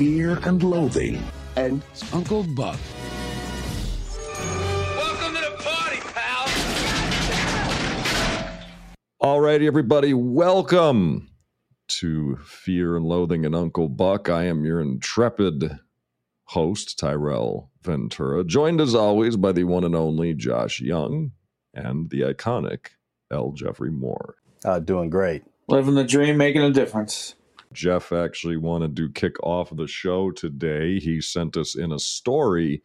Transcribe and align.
Fear 0.00 0.40
and 0.44 0.62
Loathing 0.62 1.22
and 1.56 1.82
Uncle 2.14 2.42
Buck. 2.42 2.80
Welcome 4.96 5.34
to 5.34 5.42
the 5.42 5.56
party, 5.58 6.00
pal. 6.14 6.48
All 9.20 9.42
righty, 9.42 9.66
everybody, 9.66 10.14
welcome 10.14 11.28
to 11.88 12.38
Fear 12.42 12.96
and 12.96 13.04
Loathing 13.04 13.44
and 13.44 13.54
Uncle 13.54 13.90
Buck. 13.90 14.30
I 14.30 14.44
am 14.44 14.64
your 14.64 14.80
intrepid 14.80 15.78
host, 16.44 16.98
Tyrel 16.98 17.68
Ventura, 17.82 18.42
joined 18.42 18.80
as 18.80 18.94
always 18.94 19.36
by 19.36 19.52
the 19.52 19.64
one 19.64 19.84
and 19.84 19.94
only 19.94 20.32
Josh 20.32 20.80
Young 20.80 21.32
and 21.74 22.08
the 22.08 22.22
iconic 22.22 22.92
L. 23.30 23.52
Jeffrey 23.52 23.90
Moore. 23.90 24.36
Uh, 24.64 24.78
doing 24.78 25.10
great. 25.10 25.42
Living 25.68 25.94
the 25.94 26.04
dream, 26.04 26.38
making 26.38 26.62
a 26.62 26.70
difference. 26.70 27.34
Jeff 27.72 28.12
actually 28.12 28.56
wanted 28.56 28.96
to 28.96 29.10
kick 29.10 29.36
off 29.42 29.74
the 29.74 29.86
show 29.86 30.30
today. 30.30 30.98
He 30.98 31.20
sent 31.20 31.56
us 31.56 31.76
in 31.76 31.92
a 31.92 31.98
story 31.98 32.82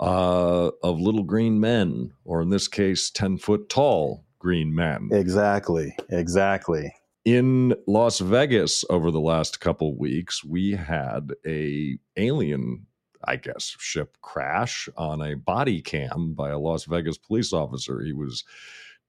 uh, 0.00 0.70
of 0.82 1.00
little 1.00 1.22
green 1.22 1.60
men, 1.60 2.12
or 2.24 2.42
in 2.42 2.50
this 2.50 2.68
case, 2.68 3.10
10 3.10 3.38
foot 3.38 3.68
tall 3.68 4.24
green 4.38 4.74
men. 4.74 5.08
Exactly. 5.12 5.96
Exactly. 6.10 6.94
In 7.24 7.74
Las 7.86 8.18
Vegas 8.18 8.84
over 8.90 9.10
the 9.10 9.20
last 9.20 9.60
couple 9.60 9.96
weeks, 9.96 10.44
we 10.44 10.72
had 10.72 11.32
a 11.46 11.98
alien, 12.16 12.86
I 13.24 13.36
guess, 13.36 13.74
ship 13.78 14.18
crash 14.20 14.88
on 14.96 15.22
a 15.22 15.34
body 15.34 15.80
cam 15.80 16.34
by 16.34 16.50
a 16.50 16.58
Las 16.58 16.84
Vegas 16.84 17.16
police 17.16 17.52
officer. 17.52 18.02
He 18.02 18.12
was 18.12 18.44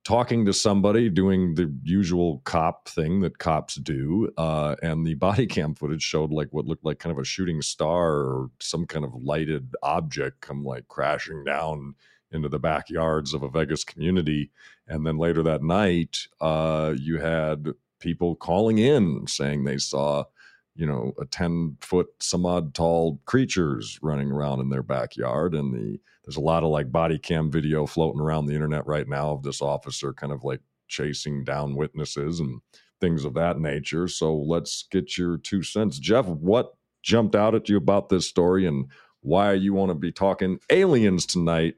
talking 0.06 0.46
to 0.46 0.54
somebody 0.54 1.10
doing 1.10 1.56
the 1.56 1.74
usual 1.84 2.40
cop 2.46 2.88
thing 2.88 3.20
that 3.22 3.40
cops 3.40 3.76
do 3.76 4.32
uh, 4.38 4.76
and 4.84 5.06
the 5.06 5.14
body 5.16 5.48
cam 5.48 5.74
footage 5.74 6.04
showed 6.04 6.32
like 6.32 6.48
what 6.52 6.66
looked 6.66 6.86
like 6.86 7.00
kind 7.00 7.12
of 7.12 7.20
a 7.20 7.26
shooting 7.26 7.62
star 7.62 8.14
or 8.14 8.50
some 8.62 8.86
kind 8.86 9.04
of 9.04 9.14
lighted 9.16 9.76
object 9.84 10.40
come 10.42 10.64
like 10.64 10.88
crashing 10.88 11.44
down 11.44 11.96
into 12.32 12.48
the 12.48 12.60
backyards 12.60 13.34
of 13.34 13.44
a 13.44 13.50
vegas 13.50 13.84
community. 13.84 14.52
And 14.88 15.06
then 15.06 15.18
later 15.18 15.42
that 15.44 15.64
night 15.64 16.28
uh, 16.40 16.94
you 16.98 17.18
had 17.18 17.74
people 18.00 18.36
calling 18.36 18.78
in 18.78 19.26
saying 19.26 19.64
they 19.64 19.80
saw 19.80 20.26
you 20.76 20.86
know 20.86 21.14
a 21.20 21.26
10 21.26 21.78
foot 21.82 22.08
some 22.20 22.46
odd 22.46 22.74
tall 22.74 23.20
creatures 23.26 24.00
running 24.02 24.32
around 24.32 24.60
in 24.60 24.70
their 24.70 24.84
backyard 24.84 25.56
and 25.56 25.74
the 25.74 26.00
there's 26.26 26.38
a 26.38 26.42
lot 26.42 26.64
of 26.64 26.70
like 26.70 26.92
body 26.92 27.18
cam 27.18 27.52
video 27.52 27.86
floating 27.86 28.20
around 28.20 28.46
the 28.46 28.54
internet 28.54 28.86
right 28.88 29.08
now 29.08 29.32
of 29.32 29.44
this 29.44 29.62
officer 29.62 30.12
kind 30.14 30.34
of 30.34 30.44
like 30.44 30.62
chasing 30.88 31.44
down 31.44 31.76
witnesses 31.76 32.40
and 32.40 32.62
things 33.02 33.26
of 33.26 33.34
that 33.36 33.60
nature. 33.60 34.08
So 34.08 34.36
let's 34.36 34.86
get 34.90 35.18
your 35.18 35.38
two 35.38 35.64
cents. 35.64 36.00
Jeff, 36.00 36.26
what 36.26 36.76
jumped 37.04 37.36
out 37.36 37.56
at 37.56 37.70
you 37.70 37.78
about 37.78 38.10
this 38.10 38.28
story 38.28 38.66
and 38.66 38.86
why 39.22 39.54
you 39.54 39.74
want 39.74 39.90
to 39.90 39.96
be 39.96 40.12
talking 40.12 40.60
aliens 40.70 41.26
tonight 41.26 41.76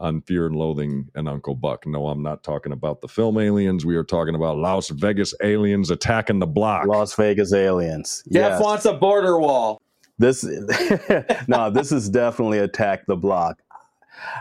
on 0.00 0.22
Fear 0.22 0.46
and 0.46 0.56
Loathing 0.56 1.08
and 1.14 1.28
Uncle 1.28 1.54
Buck? 1.54 1.86
No, 1.86 2.08
I'm 2.08 2.22
not 2.22 2.42
talking 2.42 2.72
about 2.72 3.00
the 3.00 3.08
film 3.08 3.38
Aliens. 3.38 3.84
We 3.86 3.94
are 3.96 4.02
talking 4.04 4.34
about 4.34 4.56
Las 4.56 4.88
Vegas 4.88 5.34
aliens 5.42 5.90
attacking 5.90 6.38
the 6.40 6.46
block. 6.46 6.86
Las 6.86 7.14
Vegas 7.14 7.52
aliens. 7.52 8.24
Jeff 8.32 8.52
Yes. 8.52 8.60
wants 8.62 8.84
a 8.86 8.94
border 8.94 9.38
wall. 9.38 9.80
This 10.18 10.44
no, 11.48 11.70
this 11.70 11.92
is 11.92 12.08
definitely 12.08 12.58
attack 12.58 13.06
the 13.06 13.16
block. 13.16 13.62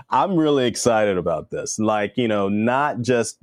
I'm 0.09 0.35
really 0.35 0.65
excited 0.67 1.17
about 1.17 1.51
this. 1.51 1.79
Like, 1.79 2.17
you 2.17 2.27
know, 2.27 2.49
not 2.49 3.01
just 3.01 3.37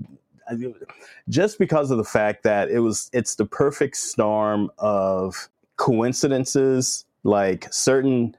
just 1.29 1.59
because 1.59 1.91
of 1.91 1.99
the 1.99 2.05
fact 2.05 2.43
that 2.45 2.71
it 2.71 2.81
was 2.81 3.11
it's 3.13 3.35
the 3.37 3.47
perfect 3.47 3.97
storm 3.97 4.71
of 4.79 5.49
coincidences, 5.77 7.05
like 7.25 7.73
certain 7.73 8.37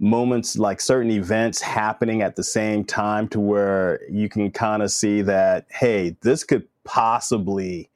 moments, 0.00 0.58
like 0.58 0.80
certain 0.80 1.10
events 1.10 1.60
happening 1.60 2.22
at 2.22 2.36
the 2.36 2.42
same 2.42 2.84
time 2.84 3.28
to 3.28 3.38
where 3.38 4.00
you 4.10 4.28
can 4.28 4.50
kind 4.50 4.82
of 4.82 4.90
see 4.90 5.22
that, 5.22 5.66
hey, 5.70 6.16
this 6.22 6.42
could 6.42 6.66
possibly 6.84 7.90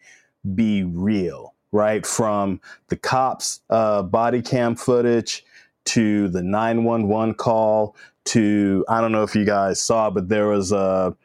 be 0.54 0.84
real, 0.84 1.54
right? 1.72 2.06
From 2.06 2.60
the 2.88 2.96
cops' 2.96 3.60
uh, 3.70 4.02
body 4.02 4.42
cam 4.42 4.76
footage 4.76 5.44
to 5.86 6.28
the 6.28 6.42
911 6.42 7.34
call 7.34 7.96
to, 8.26 8.84
I 8.88 9.00
don't 9.00 9.12
know 9.12 9.22
if 9.22 9.34
you 9.34 9.44
guys 9.44 9.80
saw, 9.80 10.10
but 10.10 10.28
there 10.28 10.48
was 10.48 10.72
a 10.72 11.16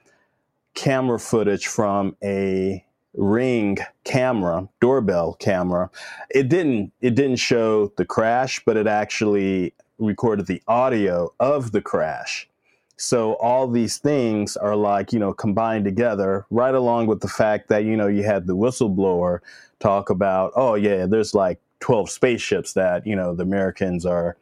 camera 0.74 1.20
footage 1.20 1.68
from 1.68 2.16
a 2.24 2.86
ring 3.16 3.78
camera 4.04 4.70
doorbell 4.80 5.34
camera 5.40 5.90
it 6.30 6.48
didn't 6.48 6.94
it 7.02 7.16
didn't 7.16 7.38
show 7.38 7.92
the 7.98 8.06
crash 8.06 8.62
but 8.66 8.78
it 8.78 8.86
actually 8.86 9.74
recorded 10.00 10.48
the 10.48 10.62
audio 10.68 11.34
of 11.40 11.72
the 11.72 11.82
crash. 11.82 12.48
So 12.98 13.34
all 13.36 13.68
these 13.68 13.98
things 13.98 14.58
are 14.58 14.76
like 14.76 15.14
you 15.14 15.20
know 15.20 15.34
combined 15.34 15.86
together 15.86 16.46
right 16.50 16.76
along 16.76 17.08
with 17.08 17.22
the 17.22 17.28
fact 17.28 17.70
that 17.70 17.86
you 17.86 17.96
know 17.96 18.08
you 18.08 18.24
had 18.24 18.48
the 18.48 18.56
whistleblower 18.56 19.40
talk 19.80 20.10
about 20.10 20.52
oh 20.58 20.76
yeah 20.76 21.06
there's 21.06 21.34
like 21.34 21.62
12 21.80 22.10
spaceships 22.10 22.74
that 22.74 23.08
you 23.08 23.16
know 23.16 23.34
the 23.34 23.44
americans 23.44 24.06
are 24.06 24.36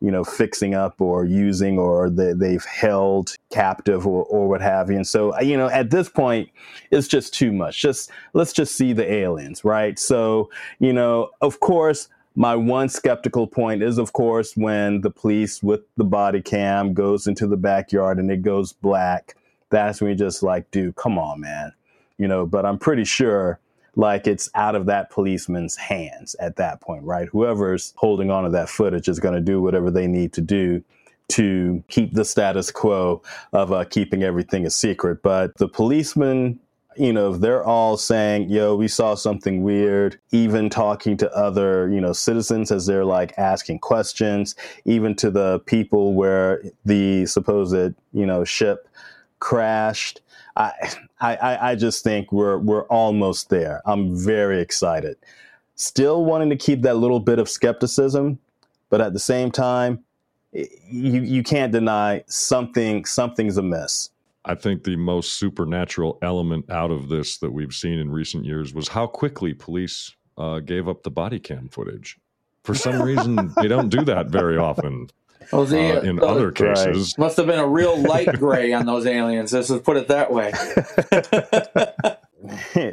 you 0.00 0.10
know 0.10 0.24
fixing 0.24 0.74
up 0.74 1.00
or 1.00 1.24
using 1.24 1.78
or 1.78 2.10
they, 2.10 2.32
they've 2.32 2.64
held 2.64 3.34
captive 3.50 4.06
or, 4.06 4.24
or 4.24 4.48
what 4.48 4.60
have 4.60 4.90
you. 4.90 4.96
And 4.96 5.06
so 5.06 5.34
uh, 5.34 5.40
you 5.40 5.56
know 5.56 5.68
at 5.68 5.90
this 5.90 6.08
point 6.08 6.50
it's 6.90 7.08
just 7.08 7.32
too 7.32 7.52
much. 7.52 7.80
Just 7.80 8.10
let's 8.34 8.52
just 8.52 8.74
see 8.76 8.92
the 8.92 9.10
aliens 9.10 9.64
right? 9.64 9.98
So 9.98 10.50
you 10.78 10.92
know 10.92 11.30
of 11.40 11.60
course 11.60 12.08
my 12.36 12.54
one 12.54 12.88
skeptical 12.88 13.46
point 13.46 13.82
is 13.82 13.98
of 13.98 14.12
course 14.12 14.56
when 14.56 15.00
the 15.00 15.10
police 15.10 15.62
with 15.62 15.80
the 15.96 16.04
body 16.04 16.40
cam 16.40 16.94
goes 16.94 17.26
into 17.26 17.46
the 17.46 17.56
backyard 17.56 18.18
and 18.18 18.30
it 18.30 18.42
goes 18.42 18.72
black 18.72 19.34
that's 19.70 20.00
when 20.00 20.10
you 20.10 20.16
just 20.16 20.42
like 20.42 20.70
dude 20.70 20.94
come 20.96 21.18
on 21.18 21.40
man 21.40 21.72
you 22.18 22.28
know 22.28 22.46
but 22.46 22.64
i'm 22.64 22.78
pretty 22.78 23.04
sure 23.04 23.58
like 23.96 24.26
it's 24.26 24.48
out 24.54 24.74
of 24.74 24.86
that 24.86 25.10
policeman's 25.10 25.74
hands 25.74 26.36
at 26.38 26.56
that 26.56 26.80
point, 26.80 27.02
right? 27.02 27.28
Whoever's 27.32 27.94
holding 27.96 28.30
on 28.30 28.44
to 28.44 28.50
that 28.50 28.68
footage 28.68 29.08
is 29.08 29.18
going 29.18 29.34
to 29.34 29.40
do 29.40 29.60
whatever 29.60 29.90
they 29.90 30.06
need 30.06 30.34
to 30.34 30.42
do 30.42 30.84
to 31.28 31.82
keep 31.88 32.12
the 32.12 32.24
status 32.24 32.70
quo 32.70 33.22
of 33.52 33.72
uh, 33.72 33.84
keeping 33.84 34.22
everything 34.22 34.64
a 34.64 34.70
secret. 34.70 35.22
But 35.22 35.56
the 35.56 35.66
policemen, 35.66 36.60
you 36.98 37.12
know, 37.12 37.34
if 37.34 37.40
they're 37.40 37.64
all 37.64 37.96
saying, 37.96 38.48
yo, 38.48 38.74
we 38.74 38.88
saw 38.88 39.14
something 39.14 39.62
weird, 39.62 40.18
even 40.32 40.70
talking 40.70 41.16
to 41.18 41.30
other, 41.36 41.88
you 41.90 42.00
know, 42.00 42.12
citizens 42.12 42.70
as 42.70 42.86
they're 42.86 43.04
like 43.04 43.32
asking 43.38 43.80
questions, 43.80 44.54
even 44.84 45.14
to 45.16 45.30
the 45.30 45.60
people 45.60 46.14
where 46.14 46.62
the 46.84 47.26
supposed, 47.26 47.94
you 48.12 48.26
know, 48.26 48.44
ship 48.44 48.88
crashed. 49.40 50.20
I, 50.56 50.72
I, 51.20 51.70
I 51.70 51.74
just 51.74 52.02
think 52.02 52.32
we're 52.32 52.58
we're 52.58 52.84
almost 52.84 53.50
there. 53.50 53.82
I'm 53.84 54.16
very 54.16 54.60
excited. 54.60 55.16
Still 55.74 56.24
wanting 56.24 56.50
to 56.50 56.56
keep 56.56 56.82
that 56.82 56.96
little 56.96 57.20
bit 57.20 57.38
of 57.38 57.48
skepticism, 57.48 58.38
but 58.88 59.00
at 59.00 59.12
the 59.12 59.18
same 59.18 59.50
time, 59.50 60.02
you 60.52 61.20
you 61.20 61.42
can't 61.42 61.72
deny 61.72 62.24
something 62.26 63.04
something's 63.04 63.58
amiss. 63.58 64.10
I 64.48 64.54
think 64.54 64.84
the 64.84 64.94
most 64.96 65.34
supernatural 65.34 66.18
element 66.22 66.70
out 66.70 66.92
of 66.92 67.08
this 67.08 67.38
that 67.38 67.52
we've 67.52 67.74
seen 67.74 67.98
in 67.98 68.10
recent 68.10 68.44
years 68.44 68.72
was 68.72 68.88
how 68.88 69.08
quickly 69.08 69.52
police 69.54 70.14
uh, 70.38 70.60
gave 70.60 70.88
up 70.88 71.02
the 71.02 71.10
body 71.10 71.40
cam 71.40 71.68
footage. 71.68 72.16
For 72.62 72.74
some 72.74 73.02
reason, 73.02 73.52
they 73.60 73.66
don't 73.68 73.88
do 73.88 74.04
that 74.04 74.28
very 74.28 74.56
often. 74.56 75.08
Oh, 75.52 75.64
the, 75.64 75.98
Uh, 75.98 76.00
in 76.02 76.16
the- 76.16 76.26
other 76.26 76.52
cases, 76.52 77.16
must 77.18 77.36
have 77.36 77.46
been 77.46 77.58
a 77.58 77.66
real 77.66 77.96
light 78.00 78.28
gray 78.38 78.72
on 78.72 78.86
those 78.86 79.04
aliens. 79.06 79.52
Let's 79.52 79.68
just 79.68 79.82
put 79.84 79.96
it 79.96 80.08
that 80.08 80.32
way. 80.32 80.52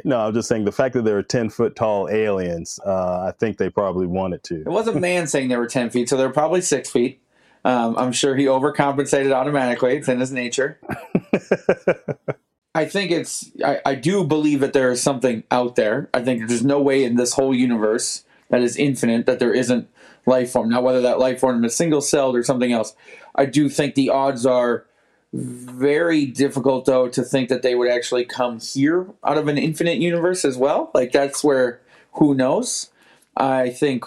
no, 0.04 0.20
I'm 0.20 0.34
just 0.34 0.48
saying 0.48 0.64
the 0.64 0.72
fact 0.72 0.94
that 0.94 1.04
there 1.04 1.16
are 1.18 1.22
10 1.22 1.50
foot 1.50 1.76
tall 1.76 2.08
aliens, 2.08 2.78
uh, 2.84 3.26
I 3.28 3.32
think 3.38 3.58
they 3.58 3.70
probably 3.70 4.06
wanted 4.06 4.42
to. 4.44 4.60
It 4.60 4.66
wasn't 4.68 5.00
man 5.00 5.26
saying 5.26 5.48
they 5.48 5.56
were 5.56 5.66
ten 5.66 5.90
feet, 5.90 6.08
so 6.08 6.16
they're 6.16 6.30
probably 6.30 6.60
six 6.60 6.90
feet. 6.90 7.20
Um, 7.64 7.96
I'm 7.96 8.12
sure 8.12 8.36
he 8.36 8.44
overcompensated 8.44 9.32
automatically. 9.32 9.96
It's 9.96 10.08
in 10.08 10.20
his 10.20 10.32
nature. 10.32 10.78
I 12.74 12.84
think 12.86 13.10
it's. 13.10 13.50
I, 13.64 13.80
I 13.86 13.94
do 13.94 14.24
believe 14.24 14.60
that 14.60 14.72
there 14.72 14.90
is 14.90 15.02
something 15.02 15.44
out 15.50 15.76
there. 15.76 16.10
I 16.12 16.22
think 16.22 16.48
there's 16.48 16.64
no 16.64 16.80
way 16.80 17.04
in 17.04 17.16
this 17.16 17.34
whole 17.34 17.54
universe 17.54 18.24
that 18.50 18.62
is 18.62 18.76
infinite 18.76 19.26
that 19.26 19.38
there 19.38 19.54
isn't 19.54 19.88
life 20.26 20.50
form. 20.50 20.70
Now, 20.70 20.82
whether 20.82 21.00
that 21.02 21.18
life 21.18 21.40
form 21.40 21.64
is 21.64 21.74
single 21.74 22.00
celled 22.00 22.36
or 22.36 22.42
something 22.42 22.72
else, 22.72 22.94
I 23.34 23.46
do 23.46 23.68
think 23.68 23.94
the 23.94 24.10
odds 24.10 24.44
are 24.44 24.86
very 25.32 26.26
difficult, 26.26 26.84
though, 26.84 27.08
to 27.08 27.22
think 27.22 27.48
that 27.48 27.62
they 27.62 27.74
would 27.74 27.90
actually 27.90 28.24
come 28.24 28.60
here 28.60 29.06
out 29.24 29.38
of 29.38 29.48
an 29.48 29.58
infinite 29.58 29.98
universe 29.98 30.44
as 30.44 30.56
well. 30.56 30.90
Like 30.94 31.12
that's 31.12 31.42
where 31.42 31.80
who 32.14 32.34
knows. 32.34 32.90
I 33.36 33.70
think 33.70 34.04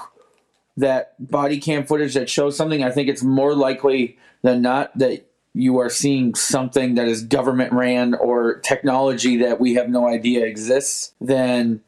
that 0.77 1.15
body 1.19 1.59
cam 1.59 1.85
footage 1.85 2.13
that 2.13 2.29
shows 2.29 2.55
something. 2.55 2.83
I 2.83 2.91
think 2.91 3.09
it's 3.09 3.23
more 3.23 3.55
likely 3.55 4.17
than 4.43 4.61
not 4.61 4.97
that 4.97 5.25
you 5.53 5.79
are 5.79 5.89
seeing 5.89 6.35
something 6.35 6.95
that 6.95 7.07
is 7.07 7.23
government 7.23 7.73
ran 7.73 8.13
or 8.13 8.59
technology 8.59 9.37
that 9.37 9.59
we 9.59 9.73
have 9.73 9.89
no 9.89 10.07
idea 10.07 10.45
exists 10.45 11.13
than 11.19 11.81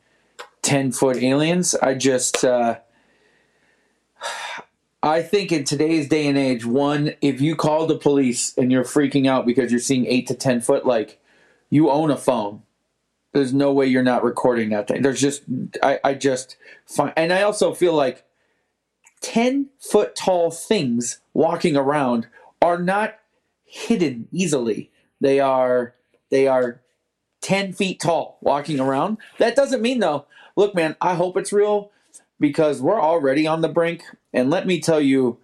10 0.63 0.91
foot 0.91 1.17
aliens. 1.17 1.75
I 1.75 1.93
just, 1.93 2.43
uh, 2.43 2.79
I 5.01 5.21
think 5.21 5.51
in 5.51 5.63
today's 5.63 6.09
day 6.09 6.27
and 6.27 6.37
age, 6.37 6.65
one, 6.65 7.13
if 7.21 7.39
you 7.39 7.55
call 7.55 7.85
the 7.85 7.97
police 7.97 8.57
and 8.57 8.71
you're 8.71 8.83
freaking 8.83 9.27
out 9.27 9.45
because 9.45 9.71
you're 9.71 9.79
seeing 9.79 10.05
eight 10.07 10.27
to 10.27 10.33
ten 10.33 10.59
foot, 10.59 10.85
like 10.85 11.21
you 11.69 11.89
own 11.89 12.11
a 12.11 12.17
phone. 12.17 12.63
There's 13.31 13.53
no 13.53 13.71
way 13.71 13.85
you're 13.85 14.03
not 14.03 14.23
recording 14.23 14.69
that 14.69 14.87
thing. 14.87 15.03
There's 15.03 15.21
just 15.21 15.43
I, 15.81 15.99
I 16.03 16.13
just 16.15 16.57
find 16.85 17.13
and 17.15 17.31
I 17.31 17.43
also 17.43 17.73
feel 17.73 17.93
like 17.93 18.25
ten 19.21 19.69
foot 19.79 20.15
tall 20.15 20.51
things 20.51 21.19
walking 21.33 21.75
around 21.75 22.27
are 22.61 22.77
not 22.79 23.15
hidden 23.65 24.27
easily. 24.31 24.91
They 25.21 25.39
are 25.39 25.93
they 26.29 26.47
are 26.47 26.81
ten 27.41 27.73
feet 27.73 27.99
tall 27.99 28.37
walking 28.41 28.79
around. 28.79 29.17
That 29.37 29.55
doesn't 29.55 29.81
mean 29.81 29.99
though. 29.99 30.25
Look, 30.55 30.75
man, 30.75 30.95
I 31.01 31.15
hope 31.15 31.37
it's 31.37 31.53
real 31.53 31.91
because 32.39 32.81
we're 32.81 33.01
already 33.01 33.47
on 33.47 33.61
the 33.61 33.69
brink. 33.69 34.03
And 34.33 34.49
let 34.49 34.67
me 34.67 34.79
tell 34.79 35.01
you, 35.01 35.39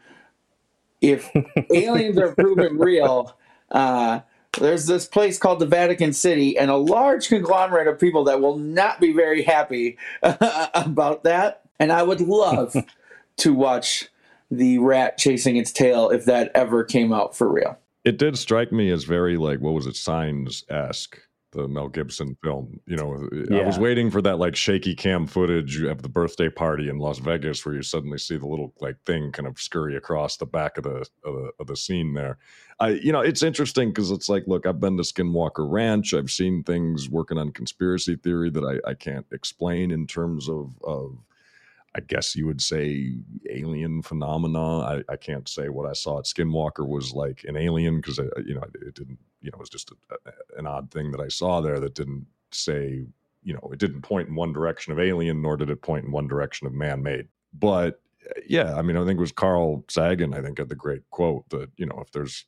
if 1.02 1.30
aliens 1.74 2.18
are 2.18 2.34
proven 2.34 2.78
real, 2.78 3.36
uh, 3.72 4.22
there's 4.60 4.86
this 4.86 5.06
place 5.08 5.38
called 5.38 5.60
the 5.60 5.66
Vatican 5.66 6.14
City, 6.14 6.58
and 6.58 6.72
a 6.72 6.78
large 6.78 7.28
conglomerate 7.28 7.88
of 7.88 8.00
people 8.00 8.24
that 8.26 8.42
will 8.42 8.58
not 8.58 9.00
be 9.00 9.12
very 9.12 9.44
happy 9.44 9.98
about 10.22 11.24
that. 11.24 11.62
And 11.80 11.92
I 11.92 12.04
would 12.04 12.22
love 12.22 12.76
to 13.38 13.54
watch 13.54 14.10
the 14.52 14.78
rat 14.80 15.18
chasing 15.18 15.58
its 15.58 15.72
tail 15.72 16.10
if 16.10 16.26
that 16.26 16.52
ever 16.54 16.84
came 16.84 17.12
out 17.12 17.36
for 17.36 17.52
real. 17.52 17.78
It 18.04 18.18
did 18.18 18.38
strike 18.38 18.72
me 18.72 18.92
as 18.92 19.04
very 19.04 19.38
like 19.38 19.60
what 19.60 19.74
was 19.74 19.88
it, 19.88 19.96
Signs 19.96 20.64
esque, 20.70 21.20
the 21.52 21.68
Mel 21.68 21.90
Gibson 21.90 22.38
film. 22.44 22.80
You 22.86 22.98
know, 22.98 23.58
I 23.58 23.66
was 23.66 23.80
waiting 23.80 24.12
for 24.12 24.22
that 24.22 24.38
like 24.38 24.56
shaky 24.56 24.94
cam 24.94 25.26
footage 25.26 25.82
of 25.82 26.04
the 26.04 26.10
birthday 26.10 26.50
party 26.50 26.88
in 26.88 27.00
Las 27.00 27.18
Vegas, 27.18 27.66
where 27.66 27.74
you 27.74 27.82
suddenly 27.82 28.20
see 28.20 28.38
the 28.38 28.46
little 28.46 28.74
like 28.80 29.02
thing 29.06 29.32
kind 29.32 29.48
of 29.48 29.60
scurry 29.60 29.96
across 29.96 30.38
the 30.38 30.46
back 30.46 30.78
of 30.78 30.84
the 30.84 31.08
of 31.24 31.34
the, 31.34 31.52
of 31.60 31.68
the 31.68 31.76
scene 31.76 32.14
there. 32.14 32.38
I, 32.80 32.90
you 32.90 33.12
know, 33.12 33.22
it's 33.22 33.42
interesting 33.42 33.90
because 33.90 34.12
it's 34.12 34.28
like, 34.28 34.44
look, 34.48 34.68
I've 34.68 34.82
been 34.82 34.98
to 34.98 35.04
Skinwalker 35.04 35.72
Ranch. 35.72 36.14
I've 36.14 36.30
seen 36.30 36.62
things 36.62 37.10
working 37.10 37.38
on 37.38 37.52
conspiracy 37.52 38.18
theory 38.18 38.50
that 38.50 38.82
I, 38.86 38.90
I 38.90 38.94
can't 38.94 39.26
explain 39.32 39.92
in 39.92 40.06
terms 40.06 40.50
of 40.50 40.76
of 40.84 41.18
I 41.96 42.02
guess 42.02 42.36
you 42.36 42.46
would 42.46 42.62
say 42.62 43.16
alien 43.50 44.02
phenomena. 44.02 44.80
I, 44.80 45.04
I 45.08 45.16
can't 45.16 45.48
say 45.48 45.70
what 45.70 45.90
I 45.90 45.94
saw 45.94 46.20
at 46.20 46.26
Skinwalker 46.26 46.86
was 46.88 47.14
like 47.14 47.46
an 47.48 47.56
alien 47.56 47.98
because 48.02 48.18
you 48.46 48.56
know 48.56 48.64
it 48.82 48.96
didn't 48.96 49.18
you 49.42 49.50
know 49.52 49.56
it 49.56 49.60
was 49.60 49.70
just 49.70 49.92
a, 49.92 49.96
a- 50.30 50.60
an 50.60 50.68
odd 50.68 50.92
thing 50.92 51.12
that 51.12 51.22
I 51.22 51.30
saw 51.30 51.62
there 51.62 51.80
that 51.80 51.96
didn't 51.96 52.28
say 52.52 53.06
you 53.44 53.54
know 53.54 53.70
it 53.72 53.80
didn't 53.80 54.02
point 54.02 54.28
in 54.28 54.36
one 54.36 54.52
direction 54.52 54.92
of 54.92 55.00
alien 55.00 55.42
nor 55.42 55.56
did 55.58 55.70
it 55.70 55.82
point 55.82 56.06
in 56.06 56.12
one 56.12 56.28
direction 56.28 56.68
of 56.68 56.74
man 56.74 57.02
made. 57.02 57.28
But 57.54 58.02
uh, 58.30 58.42
yeah, 58.48 58.76
I 58.76 58.82
mean 58.82 58.98
I 58.98 59.06
think 59.06 59.18
it 59.18 59.22
was 59.22 59.32
Carl 59.32 59.86
Sagan 59.90 60.34
I 60.34 60.42
think 60.42 60.58
had 60.58 60.70
the 60.70 60.76
great 60.76 61.10
quote 61.12 61.48
that 61.50 61.70
you 61.78 61.86
know 61.86 62.00
if 62.06 62.12
there's 62.12 62.46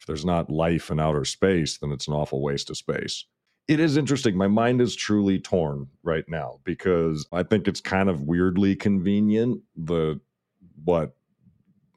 if 0.00 0.06
there's 0.06 0.24
not 0.24 0.50
life 0.50 0.90
in 0.90 1.00
outer 1.00 1.24
space 1.24 1.78
then 1.78 1.92
it's 1.92 2.08
an 2.08 2.14
awful 2.14 2.42
waste 2.42 2.68
of 2.68 2.76
space 2.76 3.24
it 3.68 3.80
is 3.80 3.96
interesting. 3.96 4.36
My 4.36 4.48
mind 4.48 4.80
is 4.80 4.94
truly 4.96 5.38
torn 5.38 5.88
right 6.02 6.24
now 6.28 6.60
because 6.64 7.26
I 7.32 7.42
think 7.42 7.68
it's 7.68 7.80
kind 7.80 8.08
of 8.08 8.22
weirdly 8.22 8.74
convenient. 8.76 9.60
The 9.76 10.20
what 10.84 11.14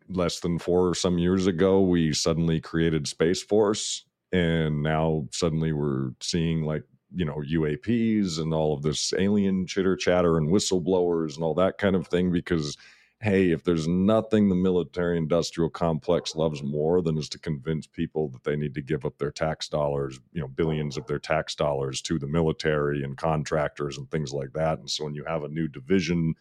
less 0.09 0.39
than 0.39 0.59
four 0.59 0.89
or 0.89 0.95
some 0.95 1.17
years 1.17 1.47
ago, 1.47 1.81
we 1.81 2.13
suddenly 2.13 2.61
created 2.61 3.07
Space 3.07 3.41
Force, 3.41 4.05
and 4.31 4.83
now 4.83 5.27
suddenly 5.31 5.73
we're 5.73 6.11
seeing 6.21 6.63
like 6.63 6.83
you 7.13 7.25
know 7.25 7.41
UAPs 7.49 8.39
and 8.39 8.53
all 8.53 8.73
of 8.73 8.83
this 8.83 9.13
alien 9.17 9.65
chitter 9.65 9.95
chatter 9.95 10.37
and 10.37 10.49
whistleblowers 10.49 11.35
and 11.35 11.43
all 11.43 11.55
that 11.55 11.77
kind 11.77 11.95
of 11.95 12.07
thing 12.07 12.31
because 12.31 12.77
hey, 13.21 13.51
if 13.51 13.63
there's 13.63 13.87
nothing 13.87 14.49
the 14.49 14.55
military 14.55 15.17
industrial 15.17 15.69
complex 15.69 16.35
loves 16.35 16.61
more 16.61 17.01
than 17.01 17.17
is 17.17 17.29
to 17.29 17.39
convince 17.39 17.87
people 17.87 18.27
that 18.29 18.43
they 18.43 18.55
need 18.55 18.73
to 18.75 18.81
give 18.81 19.05
up 19.05 19.17
their 19.17 19.31
tax 19.31 19.69
dollars, 19.69 20.19
you 20.33 20.41
know, 20.41 20.47
billions 20.47 20.97
of 20.97 21.07
their 21.07 21.19
tax 21.19 21.55
dollars 21.55 22.01
to 22.01 22.19
the 22.19 22.27
military 22.27 23.03
and 23.03 23.17
contractors 23.17 23.97
and 23.97 24.09
things 24.11 24.33
like 24.33 24.51
that. 24.53 24.79
And 24.79 24.89
so 24.89 25.05
when 25.05 25.15
you 25.15 25.23
have 25.25 25.43
a 25.43 25.49
new 25.49 25.67
division 25.67 26.35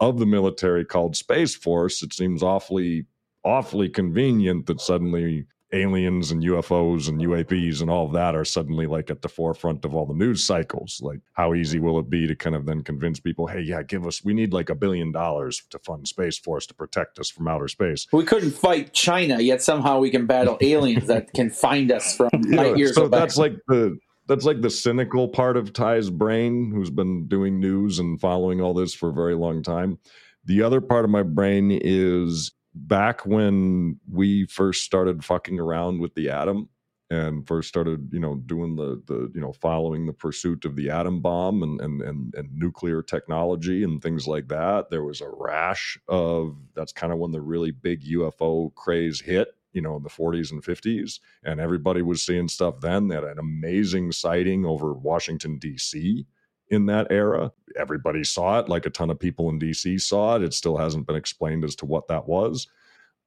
of 0.00 0.18
the 0.18 0.26
military 0.26 0.84
called 0.84 1.16
Space 1.16 1.54
Force, 1.54 2.02
it 2.02 2.12
seems 2.12 2.42
awfully, 2.42 3.06
awfully 3.44 3.88
convenient 3.88 4.66
that 4.66 4.80
suddenly 4.80 5.46
aliens 5.72 6.30
and 6.30 6.42
UFOs 6.42 7.08
and 7.08 7.20
UAPs 7.20 7.82
and 7.82 7.90
all 7.90 8.06
of 8.06 8.12
that 8.12 8.34
are 8.34 8.44
suddenly 8.44 8.86
like 8.86 9.10
at 9.10 9.20
the 9.20 9.28
forefront 9.28 9.84
of 9.84 9.94
all 9.94 10.06
the 10.06 10.14
news 10.14 10.42
cycles. 10.42 11.00
Like, 11.02 11.20
how 11.34 11.54
easy 11.54 11.78
will 11.78 11.98
it 11.98 12.08
be 12.08 12.26
to 12.26 12.34
kind 12.34 12.56
of 12.56 12.64
then 12.64 12.82
convince 12.82 13.20
people, 13.20 13.46
hey, 13.46 13.60
yeah, 13.60 13.82
give 13.82 14.06
us, 14.06 14.24
we 14.24 14.32
need 14.32 14.52
like 14.52 14.70
a 14.70 14.74
billion 14.74 15.12
dollars 15.12 15.62
to 15.70 15.78
fund 15.80 16.08
Space 16.08 16.38
Force 16.38 16.66
to 16.66 16.74
protect 16.74 17.18
us 17.18 17.28
from 17.28 17.48
outer 17.48 17.68
space. 17.68 18.06
We 18.12 18.24
couldn't 18.24 18.52
fight 18.52 18.92
China, 18.94 19.40
yet 19.40 19.62
somehow 19.62 19.98
we 19.98 20.10
can 20.10 20.26
battle 20.26 20.56
aliens 20.62 21.06
that 21.06 21.32
can 21.34 21.50
find 21.50 21.92
us 21.92 22.16
from 22.16 22.30
light 22.46 22.76
years 22.78 22.94
so 22.94 23.02
away. 23.02 23.18
that's 23.18 23.36
like 23.36 23.54
the 23.68 23.98
that's 24.26 24.44
like 24.44 24.60
the 24.60 24.70
cynical 24.70 25.26
part 25.26 25.56
of 25.56 25.72
Ty's 25.72 26.10
brain, 26.10 26.70
who's 26.70 26.90
been 26.90 27.26
doing 27.28 27.58
news 27.58 27.98
and 27.98 28.20
following 28.20 28.60
all 28.60 28.74
this 28.74 28.92
for 28.92 29.08
a 29.08 29.12
very 29.12 29.34
long 29.34 29.62
time. 29.62 29.98
The 30.44 30.62
other 30.62 30.82
part 30.82 31.06
of 31.06 31.10
my 31.10 31.22
brain 31.22 31.70
is 31.82 32.52
back 32.74 33.26
when 33.26 33.98
we 34.10 34.46
first 34.46 34.84
started 34.84 35.24
fucking 35.24 35.58
around 35.58 36.00
with 36.00 36.14
the 36.14 36.30
atom 36.30 36.68
and 37.10 37.46
first 37.46 37.68
started, 37.68 38.10
you 38.12 38.20
know, 38.20 38.36
doing 38.46 38.76
the 38.76 39.02
the 39.06 39.30
you 39.34 39.40
know 39.40 39.52
following 39.52 40.06
the 40.06 40.12
pursuit 40.12 40.64
of 40.64 40.76
the 40.76 40.90
atom 40.90 41.20
bomb 41.20 41.62
and 41.62 41.80
and 41.80 42.02
and, 42.02 42.34
and 42.34 42.52
nuclear 42.54 43.02
technology 43.02 43.82
and 43.82 44.02
things 44.02 44.26
like 44.26 44.48
that. 44.48 44.90
There 44.90 45.04
was 45.04 45.20
a 45.20 45.30
rash 45.30 45.98
of 46.08 46.56
that's 46.74 46.92
kind 46.92 47.12
of 47.12 47.18
when 47.18 47.32
the 47.32 47.40
really 47.40 47.70
big 47.70 48.04
UFO 48.04 48.74
craze 48.74 49.20
hit 49.20 49.48
you 49.72 49.82
know 49.82 49.96
in 49.96 50.02
the 50.02 50.08
40s 50.08 50.50
and 50.50 50.62
50s 50.62 51.20
and 51.44 51.60
everybody 51.60 52.02
was 52.02 52.22
seeing 52.22 52.48
stuff 52.48 52.80
then 52.80 53.10
had 53.10 53.24
an 53.24 53.38
amazing 53.38 54.12
sighting 54.12 54.64
over 54.64 54.94
washington 54.94 55.58
d.c 55.58 56.26
in 56.70 56.86
that 56.86 57.06
era 57.10 57.52
everybody 57.78 58.24
saw 58.24 58.58
it 58.58 58.68
like 58.68 58.86
a 58.86 58.90
ton 58.90 59.10
of 59.10 59.18
people 59.18 59.48
in 59.50 59.58
d.c 59.58 59.98
saw 59.98 60.36
it 60.36 60.42
it 60.42 60.54
still 60.54 60.76
hasn't 60.76 61.06
been 61.06 61.16
explained 61.16 61.64
as 61.64 61.74
to 61.74 61.86
what 61.86 62.08
that 62.08 62.26
was 62.26 62.66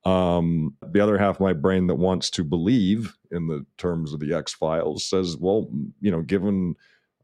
um, 0.04 0.76
the 0.88 1.00
other 1.00 1.16
half 1.16 1.36
of 1.36 1.42
my 1.42 1.54
brain 1.54 1.86
that 1.86 1.96
wants 1.96 2.32
to 2.32 2.44
believe 2.44 3.16
in 3.30 3.46
the 3.46 3.64
terms 3.78 4.14
of 4.14 4.20
the 4.20 4.34
x 4.34 4.54
files 4.54 5.06
says 5.06 5.38
well 5.38 5.68
you 6.00 6.12
know 6.12 6.22
given 6.22 6.76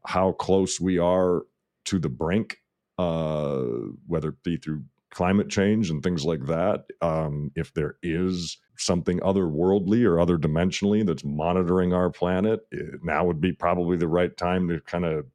how 0.06 0.32
close 0.32 0.80
we 0.80 0.98
are 0.98 1.42
to 1.84 1.98
the 1.98 2.08
brink 2.08 2.62
uh, 2.98 3.62
whether 4.06 4.30
it 4.30 4.42
be 4.42 4.56
through 4.56 4.82
climate 5.10 5.48
change 5.48 5.90
and 5.90 6.02
things 6.02 6.24
like 6.24 6.44
that. 6.46 6.84
Um, 7.00 7.50
if 7.54 7.72
there 7.72 7.96
is 8.02 8.58
something 8.76 9.18
otherworldly 9.20 10.04
or 10.04 10.20
other 10.20 10.38
dimensionally 10.38 11.04
that's 11.04 11.24
monitoring 11.24 11.92
our 11.92 12.10
planet, 12.10 12.60
now 13.02 13.24
would 13.24 13.40
be 13.40 13.52
probably 13.52 13.96
the 13.96 14.08
right 14.08 14.36
time 14.36 14.68
to 14.68 14.80
kind 14.80 15.04
of 15.04 15.26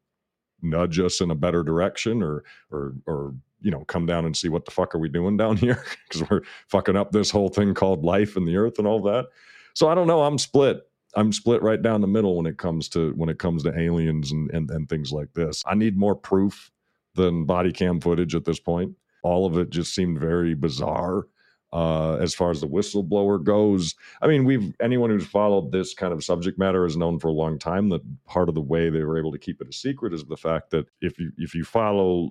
nudge 0.64 1.00
us 1.00 1.22
in 1.22 1.32
a 1.32 1.36
better 1.36 1.64
direction 1.64 2.24
or 2.24 2.44
or 2.72 2.94
or 3.06 3.36
you 3.62 3.72
know 3.72 3.84
come 3.86 4.06
down 4.06 4.26
and 4.26 4.36
see 4.36 4.50
what 4.50 4.66
the 4.66 4.72
fuck 4.72 4.96
are 4.96 5.00
we 5.00 5.10
doing 5.10 5.38
down 5.38 5.58
here? 5.66 5.84
Because 6.08 6.30
we're 6.30 6.42
fucking 6.68 6.96
up 6.96 7.12
this 7.12 7.32
whole 7.32 7.50
thing 7.50 7.74
called 7.74 8.04
life 8.04 8.36
and 8.36 8.48
the 8.48 8.58
earth 8.58 8.80
and 8.80 8.88
all 8.88 9.02
that. 9.04 9.28
So 9.76 9.90
i 9.90 9.96
don't 9.96 10.08
know 10.08 10.24
i'm 10.24 10.38
split. 10.38 10.82
I'm 11.16 11.32
split 11.32 11.62
right 11.62 11.82
down 11.82 12.02
the 12.02 12.08
middle 12.08 12.38
when 12.38 12.48
it 12.48 12.58
comes 12.58 12.90
to 12.90 13.12
when 13.14 13.30
it 13.30 13.40
comes 13.40 13.64
to 13.64 13.80
aliens 13.80 14.32
and 14.32 14.50
and, 14.52 14.70
and 14.72 14.90
things 14.90 15.12
like 15.12 15.34
this. 15.34 15.64
I 15.68 15.76
need 15.76 15.98
more 15.98 16.16
proof 16.16 16.72
than 17.16 17.46
body 17.46 17.72
cam 17.72 18.02
footage 18.02 18.36
at 18.36 18.46
this 18.46 18.60
point. 18.60 18.96
All 19.24 19.46
of 19.46 19.58
it 19.58 19.70
just 19.70 19.94
seemed 19.94 20.20
very 20.20 20.56
bizarre 20.56 21.28
uh, 21.74 22.18
as 22.22 22.36
far 22.36 22.52
as 22.52 22.62
the 22.62 22.68
whistleblower 22.68 23.44
goes. 23.44 23.96
I 24.22 24.28
mean, 24.28 24.46
we've 24.46 24.74
anyone 24.80 25.10
who's 25.10 25.26
followed 25.26 25.72
this 25.72 25.96
kind 25.96 26.14
of 26.14 26.24
subject 26.24 26.60
matter 26.60 26.84
has 26.84 26.96
known 26.96 27.20
for 27.20 27.30
a 27.30 27.34
long 27.34 27.58
time 27.58 27.90
that 27.90 28.02
part 28.26 28.48
of 28.48 28.56
the 28.56 28.62
way 28.62 28.92
they 28.92 29.04
were 29.04 29.18
able 29.18 29.32
to 29.32 29.40
keep 29.40 29.60
it 29.60 29.68
a 29.68 29.74
secret 29.74 30.14
is 30.14 30.24
the 30.24 30.38
fact 30.38 30.70
that 30.70 30.86
if 31.02 31.20
you 31.20 31.32
if 31.38 31.56
you 31.56 31.64
follow 31.66 32.30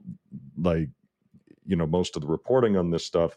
like 0.57 0.89
you 1.67 1.75
know 1.75 1.87
most 1.87 2.15
of 2.15 2.23
the 2.23 2.29
reporting 2.29 2.77
on 2.77 2.91
this 2.91 3.05
stuff, 3.05 3.37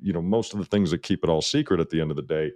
you 0.00 0.14
know 0.14 0.22
most 0.22 0.54
of 0.54 0.58
the 0.58 0.64
things 0.64 0.90
that 0.90 1.02
keep 1.02 1.22
it 1.22 1.28
all 1.28 1.42
secret 1.42 1.78
at 1.78 1.90
the 1.90 2.00
end 2.00 2.10
of 2.10 2.16
the 2.16 2.22
day 2.22 2.50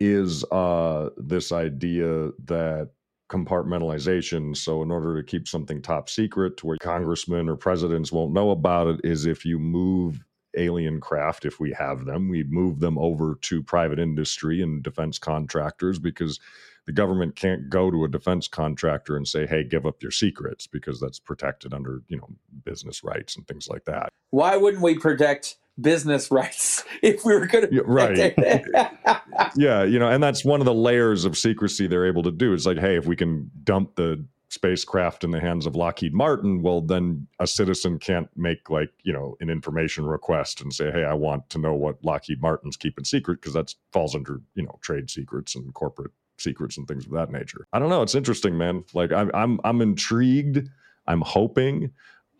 is 0.00 0.44
uh, 0.50 1.10
this 1.16 1.52
idea 1.52 2.30
that 2.46 2.90
compartmentalization. 3.30 4.56
So, 4.56 4.82
in 4.82 4.90
order 4.90 5.16
to 5.16 5.22
keep 5.22 5.46
something 5.46 5.80
top 5.80 6.08
secret 6.08 6.56
to 6.58 6.66
where 6.66 6.78
congressmen 6.78 7.48
or 7.48 7.54
presidents 7.54 8.10
won't 8.10 8.32
know 8.32 8.50
about 8.50 8.88
it, 8.88 9.00
is 9.04 9.24
if 9.24 9.44
you 9.44 9.60
move 9.60 10.24
alien 10.56 11.00
craft, 11.00 11.44
if 11.44 11.60
we 11.60 11.72
have 11.72 12.04
them, 12.04 12.28
we 12.28 12.44
move 12.44 12.80
them 12.80 12.98
over 12.98 13.36
to 13.42 13.62
private 13.62 13.98
industry 13.98 14.62
and 14.62 14.82
defense 14.82 15.18
contractors 15.18 15.98
because 15.98 16.40
the 16.86 16.92
government 16.92 17.34
can't 17.36 17.70
go 17.70 17.90
to 17.90 18.04
a 18.04 18.08
defense 18.08 18.46
contractor 18.46 19.16
and 19.16 19.26
say, 19.26 19.46
"Hey, 19.46 19.64
give 19.64 19.86
up 19.86 20.02
your 20.02 20.10
secrets," 20.10 20.66
because 20.66 21.00
that's 21.00 21.18
protected 21.18 21.72
under 21.72 22.02
you 22.08 22.18
know 22.18 22.28
business 22.64 23.02
rights 23.02 23.36
and 23.36 23.46
things 23.46 23.68
like 23.68 23.84
that. 23.86 24.10
Why 24.30 24.56
wouldn't 24.56 24.82
we 24.82 24.98
protect 24.98 25.56
business 25.80 26.30
rights 26.30 26.84
if 27.02 27.24
we 27.24 27.34
were 27.34 27.46
going 27.46 27.68
to 27.68 27.74
Yeah, 27.74 27.82
right. 27.84 28.34
right? 28.38 29.20
yeah, 29.56 29.82
you 29.82 29.98
know, 29.98 30.08
and 30.08 30.22
that's 30.22 30.44
one 30.44 30.60
of 30.60 30.66
the 30.66 30.74
layers 30.74 31.24
of 31.24 31.36
secrecy 31.36 31.86
they're 31.86 32.06
able 32.06 32.22
to 32.22 32.30
do. 32.30 32.52
It's 32.52 32.66
like, 32.66 32.78
hey, 32.78 32.96
if 32.96 33.06
we 33.06 33.16
can 33.16 33.50
dump 33.64 33.96
the 33.96 34.24
spacecraft 34.54 35.24
in 35.24 35.32
the 35.32 35.40
hands 35.40 35.66
of 35.66 35.76
Lockheed 35.76 36.14
Martin, 36.14 36.62
well, 36.62 36.80
then 36.80 37.26
a 37.40 37.46
citizen 37.46 37.98
can't 37.98 38.28
make 38.36 38.70
like, 38.70 38.90
you 39.02 39.12
know, 39.12 39.36
an 39.40 39.50
information 39.50 40.06
request 40.06 40.60
and 40.60 40.72
say, 40.72 40.90
hey, 40.90 41.04
I 41.04 41.12
want 41.12 41.50
to 41.50 41.58
know 41.58 41.74
what 41.74 42.02
Lockheed 42.04 42.40
Martin's 42.40 42.76
keeping 42.76 43.04
secret 43.04 43.40
because 43.40 43.54
that 43.54 43.74
falls 43.92 44.14
under, 44.14 44.40
you 44.54 44.62
know, 44.62 44.78
trade 44.80 45.10
secrets 45.10 45.54
and 45.54 45.74
corporate 45.74 46.12
secrets 46.38 46.78
and 46.78 46.88
things 46.88 47.04
of 47.04 47.12
that 47.12 47.30
nature. 47.30 47.66
I 47.72 47.78
don't 47.78 47.90
know. 47.90 48.02
It's 48.02 48.14
interesting, 48.14 48.56
man. 48.56 48.84
Like 48.94 49.12
I'm, 49.12 49.30
I'm, 49.34 49.60
I'm 49.64 49.82
intrigued. 49.82 50.66
I'm 51.06 51.20
hoping. 51.20 51.90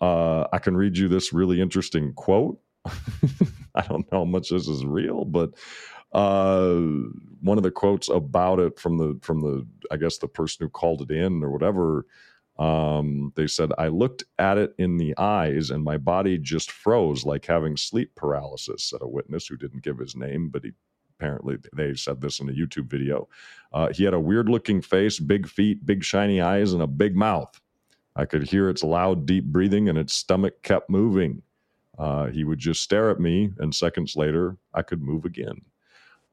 Uh, 0.00 0.46
I 0.52 0.58
can 0.58 0.76
read 0.76 0.96
you 0.96 1.08
this 1.08 1.32
really 1.32 1.60
interesting 1.60 2.12
quote. 2.14 2.58
I 3.74 3.82
don't 3.82 4.10
know 4.12 4.20
how 4.20 4.24
much 4.24 4.50
this 4.50 4.68
is 4.68 4.84
real, 4.84 5.24
but 5.24 5.50
uh, 6.14 6.80
one 7.42 7.58
of 7.58 7.64
the 7.64 7.70
quotes 7.70 8.08
about 8.08 8.60
it 8.60 8.78
from 8.78 8.96
the 8.96 9.18
from 9.22 9.40
the 9.40 9.66
I 9.90 9.96
guess 9.96 10.18
the 10.18 10.28
person 10.28 10.64
who 10.64 10.70
called 10.70 11.02
it 11.02 11.10
in 11.10 11.42
or 11.42 11.50
whatever. 11.50 12.06
Um, 12.56 13.32
they 13.34 13.48
said 13.48 13.72
I 13.78 13.88
looked 13.88 14.24
at 14.38 14.58
it 14.58 14.74
in 14.78 14.96
the 14.96 15.12
eyes 15.18 15.70
and 15.70 15.82
my 15.82 15.98
body 15.98 16.38
just 16.38 16.70
froze 16.70 17.24
like 17.24 17.44
having 17.44 17.76
sleep 17.76 18.14
paralysis. 18.14 18.84
Said 18.84 19.02
a 19.02 19.08
witness 19.08 19.46
who 19.48 19.56
didn't 19.56 19.82
give 19.82 19.98
his 19.98 20.14
name, 20.14 20.50
but 20.50 20.64
he 20.64 20.72
apparently 21.18 21.56
they 21.74 21.94
said 21.94 22.20
this 22.20 22.40
in 22.40 22.48
a 22.48 22.52
YouTube 22.52 22.86
video. 22.86 23.28
Uh, 23.72 23.88
he 23.92 24.04
had 24.04 24.14
a 24.14 24.20
weird 24.20 24.48
looking 24.48 24.80
face, 24.80 25.18
big 25.18 25.48
feet, 25.48 25.84
big 25.84 26.04
shiny 26.04 26.40
eyes, 26.40 26.72
and 26.72 26.82
a 26.82 26.86
big 26.86 27.16
mouth. 27.16 27.60
I 28.16 28.24
could 28.24 28.44
hear 28.44 28.68
its 28.68 28.84
loud, 28.84 29.26
deep 29.26 29.44
breathing, 29.46 29.88
and 29.88 29.98
its 29.98 30.14
stomach 30.14 30.62
kept 30.62 30.88
moving. 30.88 31.42
Uh, 31.98 32.26
he 32.26 32.44
would 32.44 32.60
just 32.60 32.82
stare 32.82 33.10
at 33.10 33.20
me, 33.20 33.52
and 33.58 33.74
seconds 33.74 34.14
later, 34.16 34.56
I 34.72 34.82
could 34.82 35.02
move 35.02 35.24
again. 35.24 35.60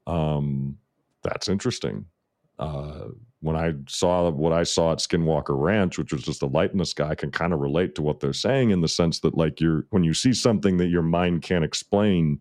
Um, 0.06 0.78
that's 1.22 1.48
interesting. 1.48 2.06
Uh, 2.58 3.08
when 3.40 3.56
I 3.56 3.72
saw 3.88 4.30
what 4.30 4.52
I 4.52 4.62
saw 4.62 4.92
at 4.92 4.98
Skinwalker 4.98 5.58
Ranch, 5.60 5.98
which 5.98 6.12
was 6.12 6.22
just 6.22 6.42
a 6.42 6.46
light 6.46 6.70
in 6.72 6.78
the 6.78 6.84
sky, 6.84 7.08
I 7.10 7.14
can 7.16 7.30
kind 7.30 7.52
of 7.52 7.58
relate 7.60 7.94
to 7.96 8.02
what 8.02 8.20
they're 8.20 8.32
saying 8.32 8.70
in 8.70 8.80
the 8.80 8.88
sense 8.88 9.20
that, 9.20 9.36
like, 9.36 9.60
you're 9.60 9.86
when 9.90 10.04
you 10.04 10.14
see 10.14 10.32
something 10.32 10.76
that 10.76 10.88
your 10.88 11.02
mind 11.02 11.42
can't 11.42 11.64
explain, 11.64 12.40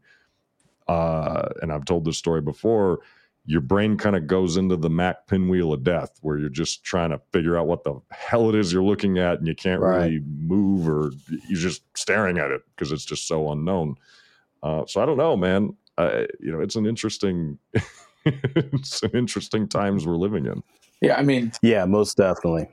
uh, 0.88 1.50
and 1.62 1.72
I've 1.72 1.86
told 1.86 2.06
this 2.06 2.18
story 2.18 2.42
before, 2.42 3.00
your 3.46 3.62
brain 3.62 3.98
kind 3.98 4.16
of 4.16 4.28
goes 4.28 4.58
into 4.58 4.76
the 4.76 4.90
Mac 4.92 5.26
pinwheel 5.26 5.74
of 5.74 5.84
death, 5.84 6.20
where 6.22 6.38
you're 6.38 6.50
just 6.50 6.84
trying 6.84 7.10
to 7.10 7.20
figure 7.34 7.58
out 7.58 7.66
what 7.66 7.84
the 7.84 8.00
hell 8.12 8.50
it 8.50 8.56
is 8.56 8.72
you're 8.72 8.84
looking 8.84 9.18
at, 9.18 9.40
and 9.40 9.48
you 9.48 9.56
can't 9.56 9.82
Right. 9.82 9.98
really 10.04 10.20
move, 10.20 10.88
or 10.88 11.12
you're 11.50 11.60
just 11.60 11.82
staring 11.98 12.38
at 12.38 12.52
it 12.52 12.62
because 12.76 12.92
it's 12.92 13.06
just 13.06 13.28
so 13.28 13.52
unknown. 13.52 13.96
Uh, 14.62 14.86
so 14.86 15.02
I 15.02 15.08
don't 15.08 15.18
know, 15.18 15.36
man. 15.36 15.76
Uh, 15.98 16.24
you 16.40 16.52
know, 16.52 16.60
it's 16.62 16.76
an 16.76 16.86
interesting, 16.86 17.58
it's 18.26 19.04
an 19.04 19.12
interesting 19.14 19.68
times 19.68 20.06
we're 20.06 20.16
living 20.16 20.46
in. 20.46 20.64
Yeah, 21.02 21.16
I 21.18 21.24
mean, 21.24 21.52
Yeah, 21.62 21.86
most 21.86 22.18
definitely. 22.18 22.70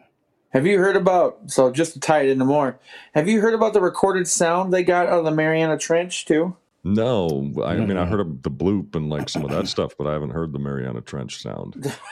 have 0.50 0.66
you 0.66 0.78
heard 0.78 0.96
about? 0.96 1.38
So 1.46 1.70
just 1.72 1.94
to 1.94 2.00
tie 2.00 2.20
it 2.22 2.28
into 2.30 2.44
more, 2.44 2.78
have 3.14 3.28
you 3.28 3.40
heard 3.40 3.54
about 3.54 3.72
the 3.72 3.80
recorded 3.80 4.28
sound 4.28 4.72
they 4.72 4.82
got 4.84 5.06
out 5.06 5.18
of 5.20 5.24
the 5.24 5.30
Mariana 5.30 5.78
Trench 5.78 6.24
too? 6.26 6.56
No, 6.84 7.52
I 7.64 7.76
mean 7.76 7.96
I 7.98 8.06
heard 8.06 8.20
of 8.20 8.42
the 8.42 8.50
bloop 8.50 8.94
and 8.94 9.10
like 9.10 9.28
some 9.28 9.44
of 9.44 9.50
that 9.50 9.66
stuff, 9.68 9.94
but 9.98 10.06
I 10.06 10.12
haven't 10.12 10.30
heard 10.30 10.52
the 10.52 10.58
Mariana 10.58 11.00
Trench 11.00 11.42
sound. 11.42 11.92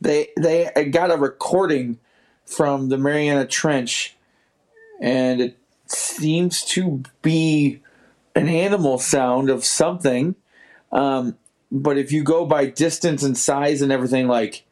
They 0.00 0.28
they 0.36 0.70
got 0.90 1.12
a 1.12 1.16
recording 1.16 1.98
from 2.44 2.88
the 2.88 2.98
Mariana 2.98 3.46
Trench, 3.46 4.16
and 5.00 5.40
it 5.40 5.56
seems 5.86 6.62
to 6.64 7.02
be 7.22 7.80
an 8.34 8.48
animal 8.48 8.98
sound 8.98 9.50
of 9.50 9.64
something. 9.64 10.34
Um, 10.92 11.36
but 11.70 11.98
if 11.98 12.12
you 12.12 12.22
go 12.22 12.46
by 12.46 12.66
distance 12.66 13.22
and 13.22 13.36
size 13.36 13.82
and 13.82 13.90
everything, 13.90 14.28
like 14.28 14.64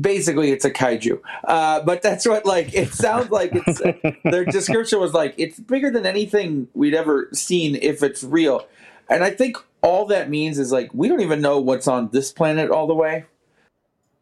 basically 0.00 0.50
it's 0.50 0.64
a 0.64 0.70
kaiju. 0.70 1.20
Uh, 1.44 1.82
but 1.82 2.02
that's 2.02 2.26
what 2.26 2.44
like 2.44 2.74
it 2.74 2.92
sounds 2.92 3.30
like. 3.30 3.50
It's 3.54 3.80
their 4.24 4.44
description 4.44 5.00
was 5.00 5.12
like 5.12 5.34
it's 5.38 5.58
bigger 5.60 5.90
than 5.90 6.06
anything 6.06 6.68
we'd 6.74 6.94
ever 6.94 7.28
seen 7.32 7.76
if 7.76 8.02
it's 8.02 8.24
real. 8.24 8.66
And 9.08 9.22
I 9.22 9.30
think 9.30 9.56
all 9.82 10.06
that 10.06 10.30
means 10.30 10.58
is 10.58 10.72
like 10.72 10.90
we 10.94 11.08
don't 11.08 11.20
even 11.20 11.40
know 11.40 11.60
what's 11.60 11.86
on 11.86 12.08
this 12.10 12.32
planet 12.32 12.70
all 12.70 12.86
the 12.86 12.94
way. 12.94 13.24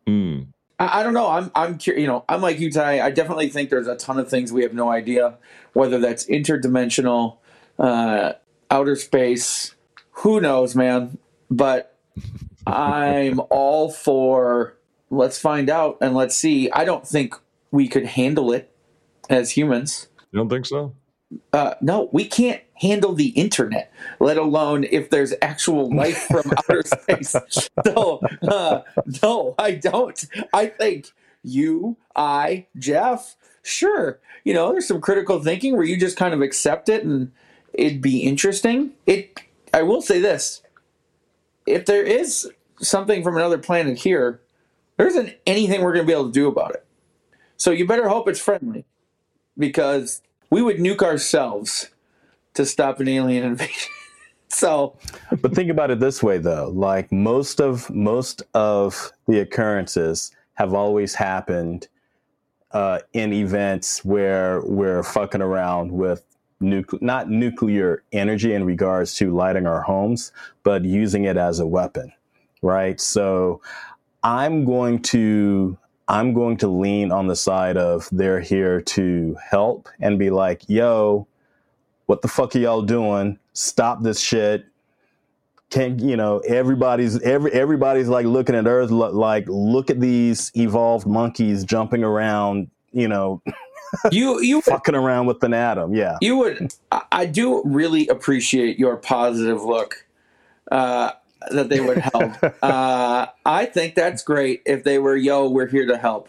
Mm. 0.06 0.48
I, 0.78 1.00
I 1.00 1.02
don't 1.02 1.14
know. 1.14 1.28
I'm 1.28 1.50
I'm 1.54 1.78
curious. 1.78 2.02
You 2.02 2.08
know, 2.08 2.24
I'm 2.28 2.42
like 2.42 2.58
you, 2.58 2.70
Ty. 2.70 3.00
I 3.00 3.10
definitely 3.10 3.48
think 3.48 3.70
there's 3.70 3.86
a 3.86 3.96
ton 3.96 4.18
of 4.18 4.28
things 4.28 4.52
we 4.52 4.62
have 4.62 4.74
no 4.74 4.90
idea 4.90 5.38
whether 5.72 5.98
that's 5.98 6.26
interdimensional, 6.26 7.38
uh, 7.78 8.32
outer 8.70 8.96
space. 8.96 9.74
Who 10.12 10.40
knows, 10.40 10.74
man? 10.74 11.18
But 11.50 11.98
I'm 12.66 13.40
all 13.50 13.90
for 13.90 14.76
let's 15.10 15.38
find 15.38 15.68
out 15.68 15.98
and 16.00 16.14
let's 16.14 16.36
see. 16.36 16.70
I 16.70 16.84
don't 16.84 17.06
think 17.06 17.34
we 17.70 17.88
could 17.88 18.06
handle 18.06 18.52
it 18.52 18.74
as 19.28 19.50
humans. 19.50 20.08
You 20.32 20.38
don't 20.38 20.48
think 20.48 20.66
so? 20.66 20.94
Uh, 21.52 21.74
no, 21.80 22.08
we 22.12 22.24
can't 22.26 22.60
handle 22.74 23.14
the 23.14 23.28
internet, 23.28 23.92
let 24.20 24.36
alone 24.36 24.84
if 24.90 25.10
there's 25.10 25.32
actual 25.40 25.94
life 25.94 26.26
from 26.30 26.52
outer 26.58 26.82
space. 26.82 27.36
So, 27.86 28.20
uh, 28.46 28.82
no, 29.22 29.54
I 29.58 29.72
don't. 29.72 30.24
I 30.52 30.66
think 30.66 31.10
you, 31.42 31.96
I, 32.14 32.66
Jeff, 32.78 33.36
sure. 33.62 34.20
You 34.44 34.54
know, 34.54 34.72
there's 34.72 34.86
some 34.86 35.00
critical 35.00 35.42
thinking 35.42 35.74
where 35.74 35.84
you 35.84 35.96
just 35.96 36.16
kind 36.16 36.34
of 36.34 36.42
accept 36.42 36.88
it 36.88 37.04
and 37.04 37.32
it'd 37.74 38.02
be 38.02 38.20
interesting. 38.20 38.92
It. 39.06 39.40
I 39.74 39.82
will 39.82 40.02
say 40.02 40.20
this: 40.20 40.62
if 41.66 41.86
there 41.86 42.02
is 42.02 42.50
something 42.80 43.22
from 43.22 43.36
another 43.36 43.58
planet 43.58 43.98
here, 43.98 44.40
there 44.96 45.06
isn't 45.06 45.34
anything 45.46 45.82
we're 45.82 45.92
going 45.92 46.04
to 46.04 46.06
be 46.06 46.12
able 46.12 46.26
to 46.26 46.32
do 46.32 46.48
about 46.48 46.74
it. 46.74 46.84
So 47.56 47.70
you 47.70 47.86
better 47.86 48.08
hope 48.08 48.28
it's 48.28 48.40
friendly, 48.40 48.84
because 49.56 50.22
we 50.50 50.62
would 50.62 50.78
nuke 50.78 51.02
ourselves 51.02 51.90
to 52.54 52.66
stop 52.66 53.00
an 53.00 53.08
alien 53.08 53.44
invasion. 53.52 53.90
so 54.48 54.96
But 55.40 55.54
think 55.54 55.70
about 55.70 55.90
it 55.90 56.00
this 56.00 56.22
way 56.22 56.38
though, 56.38 56.70
like 56.74 57.10
most 57.12 57.60
of 57.60 57.88
most 57.90 58.42
of 58.54 59.12
the 59.26 59.40
occurrences 59.40 60.32
have 60.54 60.74
always 60.74 61.14
happened 61.14 61.88
uh, 62.72 63.00
in 63.12 63.32
events 63.32 64.04
where 64.04 64.62
we're 64.62 65.02
fucking 65.02 65.42
around 65.42 65.92
with 65.92 66.24
nucle- 66.62 67.02
not 67.02 67.28
nuclear 67.28 68.02
energy 68.12 68.54
in 68.54 68.64
regards 68.64 69.14
to 69.16 69.34
lighting 69.34 69.66
our 69.66 69.82
homes, 69.82 70.32
but 70.62 70.84
using 70.84 71.24
it 71.24 71.36
as 71.36 71.60
a 71.60 71.66
weapon, 71.66 72.12
right? 72.62 73.00
So 73.00 73.60
I'm 74.22 74.64
going 74.64 75.02
to 75.02 75.76
I'm 76.08 76.34
going 76.34 76.56
to 76.58 76.68
lean 76.68 77.12
on 77.12 77.26
the 77.26 77.36
side 77.36 77.76
of 77.76 78.08
they're 78.12 78.40
here 78.40 78.80
to 78.82 79.36
help 79.50 79.88
and 80.00 80.18
be 80.18 80.30
like, 80.30 80.68
yo, 80.68 81.26
what 82.06 82.22
the 82.22 82.28
fuck 82.28 82.54
are 82.54 82.58
y'all 82.58 82.82
doing? 82.82 83.38
Stop 83.52 84.02
this 84.02 84.20
shit. 84.20 84.66
Can 85.70 85.98
you 85.98 86.16
know 86.16 86.40
everybody's 86.40 87.18
every 87.22 87.50
everybody's 87.52 88.08
like 88.08 88.26
looking 88.26 88.54
at 88.54 88.66
Earth 88.66 88.90
like 88.90 89.46
look 89.48 89.88
at 89.88 90.00
these 90.00 90.52
evolved 90.54 91.06
monkeys 91.06 91.64
jumping 91.64 92.04
around, 92.04 92.70
you 92.92 93.08
know, 93.08 93.40
you 94.10 94.40
you 94.40 94.60
fucking 94.62 94.94
around 94.94 95.26
with 95.26 95.42
an 95.44 95.54
atom. 95.54 95.94
Yeah. 95.94 96.16
you 96.20 96.36
would 96.36 96.74
I, 97.10 97.26
do 97.26 97.62
really 97.64 98.08
appreciate 98.08 98.78
your 98.78 98.96
positive 98.96 99.62
look 99.62 100.06
uh, 100.70 101.12
that 101.50 101.68
they 101.68 101.80
would 101.80 101.98
help. 101.98 102.42
uh, 102.62 103.26
I 103.44 103.66
think 103.66 103.94
that's 103.94 104.22
great 104.22 104.62
if 104.66 104.84
they 104.84 104.98
were 104.98 105.16
yo, 105.16 105.48
we're 105.48 105.66
here 105.66 105.86
to 105.86 105.96
help. 105.96 106.28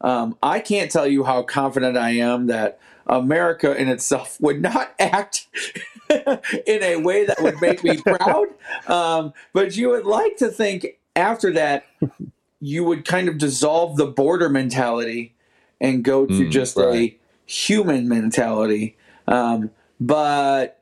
Um, 0.00 0.36
I 0.42 0.60
can't 0.60 0.90
tell 0.90 1.06
you 1.06 1.24
how 1.24 1.42
confident 1.42 1.96
I 1.96 2.10
am 2.10 2.46
that 2.48 2.78
America 3.06 3.74
in 3.76 3.88
itself 3.88 4.38
would 4.40 4.60
not 4.60 4.94
act 4.98 5.46
in 6.10 6.82
a 6.82 6.96
way 6.96 7.24
that 7.24 7.40
would 7.40 7.60
make 7.60 7.82
me 7.82 8.00
proud. 8.00 8.48
Um, 8.86 9.32
but 9.52 9.76
you 9.76 9.90
would 9.90 10.06
like 10.06 10.36
to 10.38 10.48
think 10.48 10.98
after 11.16 11.52
that, 11.52 11.86
you 12.60 12.84
would 12.84 13.04
kind 13.04 13.28
of 13.28 13.38
dissolve 13.38 13.96
the 13.96 14.06
border 14.06 14.48
mentality 14.48 15.33
and 15.84 16.02
go 16.02 16.26
to 16.26 16.32
Mm, 16.32 16.50
just 16.50 16.76
right. 16.76 16.94
a 16.94 17.18
human 17.46 18.08
mentality. 18.08 18.96
Um, 19.28 19.70
but 20.00 20.80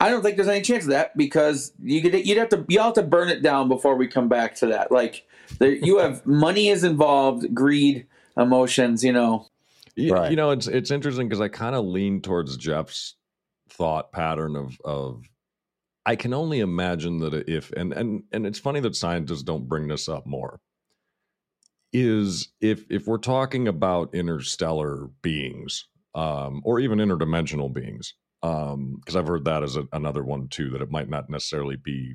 I 0.00 0.08
don't 0.08 0.22
think 0.22 0.36
there's 0.36 0.48
any 0.48 0.62
chance 0.62 0.84
of 0.84 0.90
that 0.90 1.16
because 1.16 1.72
you 1.82 2.00
could 2.02 2.14
you'd 2.26 2.38
have 2.38 2.48
to 2.50 2.64
you 2.68 2.80
have 2.80 2.94
to 2.94 3.02
burn 3.02 3.28
it 3.28 3.42
down 3.42 3.68
before 3.68 3.96
we 3.96 4.06
come 4.08 4.28
back 4.28 4.54
to 4.56 4.66
that. 4.66 4.90
Like 4.90 5.26
there, 5.58 5.72
you 5.72 5.98
have 5.98 6.24
money 6.44 6.68
is 6.68 6.84
involved, 6.84 7.54
greed, 7.54 8.06
emotions. 8.36 9.04
You 9.04 9.12
know, 9.12 9.46
You, 9.96 10.14
Right. 10.14 10.30
you 10.30 10.36
know, 10.36 10.50
it's 10.50 10.66
it's 10.66 10.90
interesting 10.90 11.28
because 11.28 11.40
I 11.40 11.48
kind 11.48 11.74
of 11.74 11.84
lean 11.84 12.20
towards 12.22 12.56
Jeff's 12.56 13.16
thought 13.68 14.10
pattern 14.12 14.56
of 14.56 14.80
of 14.84 15.22
I 16.06 16.16
can 16.16 16.32
only 16.32 16.60
imagine 16.60 17.18
that 17.18 17.34
if 17.48 17.70
and 17.72 17.92
and 17.92 18.22
and 18.32 18.46
it's 18.46 18.58
funny 18.58 18.80
that 18.80 18.96
scientists 18.96 19.42
don't 19.42 19.68
bring 19.68 19.86
this 19.88 20.08
up 20.08 20.26
more. 20.26 20.60
Is 21.92 22.48
if 22.60 22.84
if 22.90 23.06
we're 23.06 23.18
talking 23.18 23.66
about 23.66 24.14
interstellar 24.14 25.08
beings, 25.22 25.88
um, 26.14 26.60
or 26.64 26.78
even 26.78 26.98
interdimensional 26.98 27.72
beings, 27.72 28.14
because 28.40 29.16
I've 29.16 29.26
heard 29.26 29.44
that 29.46 29.62
as 29.62 29.76
a, 29.76 29.88
another 29.92 30.22
one 30.22 30.48
too, 30.48 30.70
that 30.70 30.82
it 30.82 30.90
might 30.90 31.08
not 31.08 31.28
necessarily 31.28 31.76
be 31.76 32.14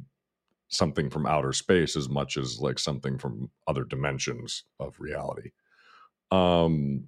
something 0.70 1.10
from 1.10 1.26
outer 1.26 1.54
space 1.54 1.96
as 1.96 2.10
much 2.10 2.38
as 2.38 2.60
like 2.60 2.80
something 2.80 3.18
from 3.18 3.50
other 3.68 3.84
dimensions 3.84 4.64
of 4.80 4.96
reality. 5.00 5.52
Um, 6.32 7.08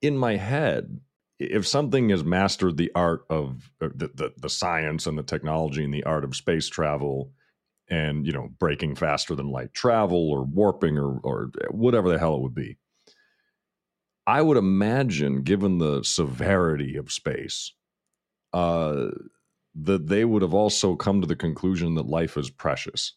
in 0.00 0.16
my 0.16 0.36
head, 0.36 1.00
if 1.38 1.66
something 1.66 2.08
has 2.10 2.24
mastered 2.24 2.76
the 2.76 2.90
art 2.94 3.24
of 3.30 3.70
uh, 3.80 3.88
the, 3.94 4.10
the, 4.14 4.32
the 4.36 4.50
science 4.50 5.06
and 5.06 5.18
the 5.18 5.22
technology 5.22 5.84
and 5.84 5.92
the 5.92 6.04
art 6.04 6.24
of 6.24 6.36
space 6.36 6.68
travel 6.68 7.32
and 7.90 8.26
you 8.26 8.32
know 8.32 8.48
breaking 8.58 8.94
faster 8.94 9.34
than 9.34 9.50
light 9.50 9.74
travel 9.74 10.30
or 10.30 10.44
warping 10.44 10.98
or 10.98 11.20
or 11.22 11.50
whatever 11.70 12.08
the 12.08 12.18
hell 12.18 12.36
it 12.36 12.42
would 12.42 12.54
be. 12.54 12.76
I 14.26 14.42
would 14.42 14.56
imagine 14.56 15.42
given 15.42 15.78
the 15.78 16.02
severity 16.04 16.96
of 16.96 17.12
space 17.12 17.72
uh 18.52 19.08
that 19.74 20.08
they 20.08 20.24
would 20.24 20.42
have 20.42 20.54
also 20.54 20.96
come 20.96 21.20
to 21.20 21.26
the 21.26 21.36
conclusion 21.36 21.94
that 21.94 22.06
life 22.06 22.36
is 22.36 22.50
precious. 22.50 23.14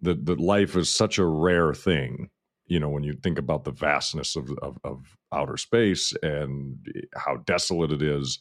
That 0.00 0.26
that 0.26 0.40
life 0.40 0.76
is 0.76 0.88
such 0.88 1.18
a 1.18 1.26
rare 1.26 1.74
thing 1.74 2.30
you 2.66 2.80
know 2.80 2.88
when 2.88 3.02
you 3.02 3.12
think 3.12 3.38
about 3.38 3.64
the 3.64 3.70
vastness 3.70 4.36
of, 4.36 4.50
of, 4.62 4.78
of 4.84 5.16
outer 5.32 5.56
space 5.56 6.14
and 6.22 6.78
how 7.14 7.36
desolate 7.44 7.92
it 7.92 8.02
is 8.02 8.38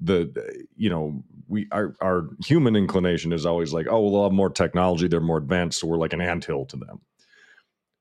the 0.00 0.66
you 0.76 0.90
know 0.90 1.22
we 1.46 1.66
our, 1.72 1.94
our 2.00 2.28
human 2.44 2.76
inclination 2.76 3.32
is 3.32 3.46
always 3.46 3.72
like 3.72 3.86
oh 3.88 4.08
well 4.08 4.24
have 4.24 4.32
more 4.32 4.50
technology 4.50 5.06
they're 5.06 5.20
more 5.20 5.38
advanced 5.38 5.80
so 5.80 5.86
we're 5.86 5.96
like 5.96 6.12
an 6.12 6.20
anthill 6.20 6.64
to 6.66 6.76
them. 6.76 7.00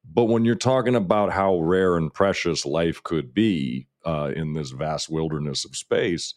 But 0.06 0.26
when 0.26 0.44
you're 0.44 0.56
talking 0.56 0.96
about 0.96 1.32
how 1.32 1.60
rare 1.60 1.96
and 1.96 2.14
precious 2.14 2.66
life 2.66 3.02
could 3.04 3.34
be 3.34 3.88
uh, 4.06 4.32
in 4.36 4.54
this 4.54 4.72
vast 4.72 5.10
wilderness 5.10 5.66
of 5.66 5.76
space 5.76 6.34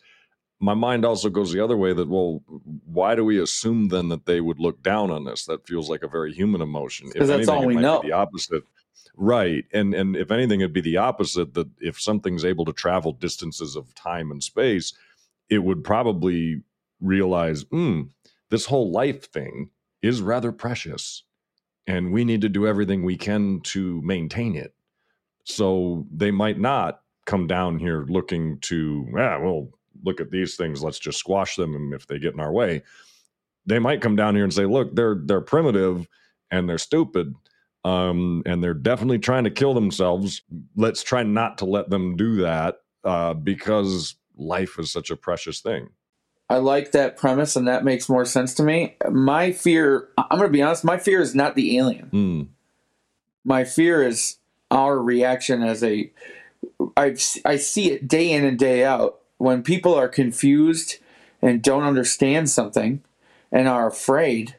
my 0.59 0.75
mind 0.75 1.05
also 1.05 1.29
goes 1.29 1.53
the 1.53 1.63
other 1.63 1.77
way 1.77 1.93
that 1.93 2.09
well 2.09 2.43
why 2.85 3.15
do 3.15 3.25
we 3.25 3.41
assume 3.41 3.89
then 3.89 4.09
that 4.09 4.27
they 4.27 4.41
would 4.41 4.59
look 4.59 4.83
down 4.83 5.11
on 5.11 5.25
this 5.25 5.45
that 5.45 5.67
feels 5.67 5.91
like 5.91 6.03
a 6.03 6.09
very 6.09 6.33
human 6.33 6.63
emotion. 6.63 7.09
Because 7.13 7.29
that's 7.29 7.49
anything, 7.49 7.55
all 7.55 7.67
we 7.67 7.77
know. 7.77 8.01
the 8.03 8.13
opposite. 8.13 8.65
Right 9.17 9.65
and 9.73 9.95
and 9.95 10.17
if 10.17 10.31
anything 10.31 10.61
it'd 10.61 10.73
be 10.73 10.81
the 10.81 10.97
opposite 10.97 11.55
that 11.55 11.69
if 11.81 12.01
something's 12.01 12.45
able 12.45 12.65
to 12.65 12.73
travel 12.73 13.13
distances 13.13 13.77
of 13.77 13.95
time 13.95 14.31
and 14.31 14.43
space 14.43 14.93
it 15.49 15.59
would 15.59 15.85
probably 15.85 16.63
realize 17.01 17.63
hmm, 17.63 18.03
this 18.51 18.67
whole 18.67 18.91
life 18.91 19.31
thing 19.31 19.71
is 20.03 20.23
rather 20.23 20.53
precious 20.53 21.25
and 21.87 22.13
we 22.13 22.25
need 22.25 22.41
to 22.41 22.49
do 22.49 22.67
everything 22.67 23.03
we 23.03 23.17
can 23.17 23.61
to 23.61 24.01
maintain 24.03 24.57
it. 24.57 24.75
So 25.45 26.07
they 26.13 26.31
might 26.31 26.59
not 26.59 27.01
come 27.27 27.47
down 27.47 27.79
here 27.79 28.05
looking 28.09 28.59
to 28.61 29.07
yeah 29.17 29.37
well 29.37 29.69
look 30.05 30.21
at 30.21 30.31
these 30.31 30.55
things 30.55 30.85
let's 30.85 31.01
just 31.01 31.19
squash 31.19 31.57
them 31.57 31.75
and 31.75 31.93
if 31.93 32.07
they 32.07 32.21
get 32.21 32.35
in 32.35 32.39
our 32.39 32.53
way 32.53 32.81
they 33.65 33.81
might 33.81 34.01
come 34.01 34.15
down 34.15 34.37
here 34.37 34.45
and 34.45 34.55
say 34.55 34.65
look 34.65 34.95
they're 34.95 35.17
they're 35.25 35.41
primitive 35.41 36.07
and 36.53 36.69
they're 36.69 36.79
stupid 36.79 37.35
um, 37.87 38.43
and 38.47 38.65
they're 38.65 38.75
definitely 38.75 39.21
trying 39.21 39.45
to 39.45 39.51
kill 39.51 39.73
themselves. 39.73 40.43
Let's 40.75 41.05
try 41.05 41.23
not 41.23 41.59
to 41.59 41.67
let 41.67 41.89
them 41.89 42.17
do 42.17 42.35
that 42.43 42.79
uh, 43.05 43.35
because 43.35 44.17
life 44.37 44.79
is 44.79 44.91
such 44.91 45.11
a 45.11 45.17
precious 45.17 45.61
thing 45.61 45.91
I 46.49 46.59
like 46.59 46.93
that 46.93 47.17
premise, 47.17 47.57
and 47.57 47.67
that 47.67 47.85
makes 47.85 48.09
more 48.09 48.25
sense 48.25 48.55
to 48.55 48.63
me. 48.63 48.97
My 49.11 49.51
fear, 49.51 50.09
I'm 50.17 50.39
going 50.39 50.49
to 50.49 50.53
be 50.53 50.63
honest, 50.63 50.85
my 50.85 50.97
fear 50.97 51.21
is 51.21 51.35
not 51.35 51.57
the 51.57 51.77
alien. 51.77 52.11
Mm. 52.13 52.47
My 53.45 53.65
fear 53.65 54.03
is 54.03 54.37
our 54.71 54.99
reaction 54.99 55.63
as 55.63 55.83
a. 55.83 56.11
I 56.97 57.17
I 57.45 57.57
see 57.57 57.91
it 57.91 58.07
day 58.07 58.31
in 58.31 58.45
and 58.45 58.59
day 58.59 58.85
out 58.85 59.21
when 59.39 59.63
people 59.63 59.95
are 59.95 60.09
confused 60.09 60.99
and 61.43 61.63
don't 61.63 61.85
understand 61.85 62.49
something 62.49 63.03
and 63.51 63.69
are 63.69 63.89
afraid. 63.89 64.57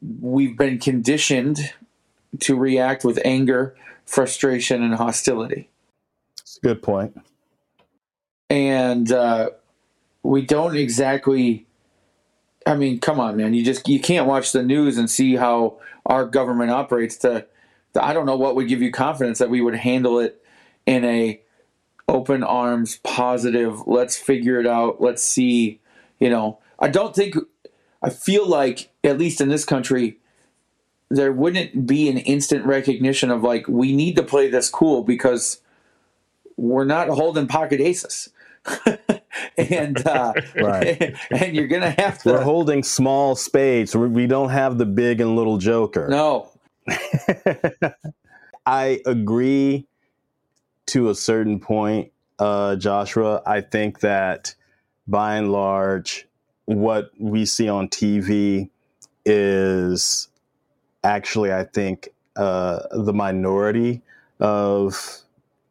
We've 0.00 0.56
been 0.56 0.78
conditioned 0.78 1.72
to 2.40 2.56
react 2.56 3.04
with 3.04 3.20
anger, 3.24 3.76
frustration, 4.04 4.82
and 4.82 4.94
hostility. 4.94 5.70
That's 6.38 6.56
a 6.56 6.60
good 6.60 6.82
point. 6.82 7.16
And 8.52 9.10
uh, 9.10 9.50
we 10.22 10.42
don't 10.42 10.76
exactly 10.76 11.66
I 12.66 12.74
mean, 12.74 13.00
come 13.00 13.18
on, 13.18 13.36
man. 13.36 13.54
You 13.54 13.64
just 13.64 13.88
you 13.88 13.98
can't 13.98 14.26
watch 14.26 14.52
the 14.52 14.62
news 14.62 14.98
and 14.98 15.10
see 15.10 15.36
how 15.36 15.78
our 16.06 16.26
government 16.26 16.70
operates 16.70 17.16
to, 17.18 17.46
to 17.94 18.04
I 18.04 18.12
don't 18.12 18.26
know 18.26 18.36
what 18.36 18.54
would 18.56 18.68
give 18.68 18.82
you 18.82 18.92
confidence 18.92 19.38
that 19.38 19.50
we 19.50 19.60
would 19.60 19.74
handle 19.74 20.18
it 20.20 20.42
in 20.86 21.04
a 21.04 21.40
open 22.08 22.42
arms, 22.42 22.98
positive, 23.04 23.86
let's 23.86 24.16
figure 24.16 24.60
it 24.60 24.66
out, 24.66 25.00
let's 25.00 25.22
see, 25.22 25.80
you 26.18 26.28
know. 26.28 26.58
I 26.78 26.88
don't 26.88 27.14
think 27.14 27.36
I 28.02 28.10
feel 28.10 28.46
like 28.46 28.90
at 29.02 29.18
least 29.18 29.40
in 29.40 29.48
this 29.48 29.64
country 29.64 30.18
there 31.08 31.32
wouldn't 31.32 31.86
be 31.86 32.08
an 32.08 32.18
instant 32.18 32.64
recognition 32.64 33.30
of 33.30 33.42
like 33.42 33.66
we 33.66 33.94
need 33.94 34.16
to 34.16 34.22
play 34.22 34.48
this 34.48 34.68
cool 34.68 35.02
because 35.02 35.60
we're 36.56 36.84
not 36.84 37.08
holding 37.08 37.46
pocket 37.46 37.80
aces. 37.80 38.30
and 39.58 40.06
uh, 40.06 40.32
Right. 40.56 41.14
and 41.30 41.54
you're 41.54 41.66
gonna 41.68 41.94
have 41.98 42.22
to. 42.22 42.30
We're 42.32 42.42
holding 42.42 42.82
small 42.82 43.34
spades. 43.36 43.94
We- 43.96 44.08
We 44.08 44.26
don't 44.26 44.50
have 44.50 44.78
the 44.78 44.86
big 44.86 45.20
and 45.20 45.36
little 45.36 45.58
joker. 45.58 46.08
no, 46.08 46.48
I 48.66 49.00
agree 49.06 49.86
to 50.86 51.10
a 51.10 51.14
certain 51.14 51.58
point, 51.60 52.12
uh, 52.38 52.76
Joshua. 52.76 53.42
I 53.46 53.60
think 53.60 54.00
that 54.00 54.54
by 55.08 55.36
and 55.36 55.50
large, 55.52 56.28
what 56.66 57.10
we 57.18 57.44
see 57.44 57.68
on 57.68 57.88
TV 57.88 58.70
is 59.24 60.28
actually, 61.04 61.52
I 61.52 61.64
think, 61.64 62.08
uh, 62.36 62.80
the 62.92 63.12
minority 63.12 64.02
of 64.40 65.18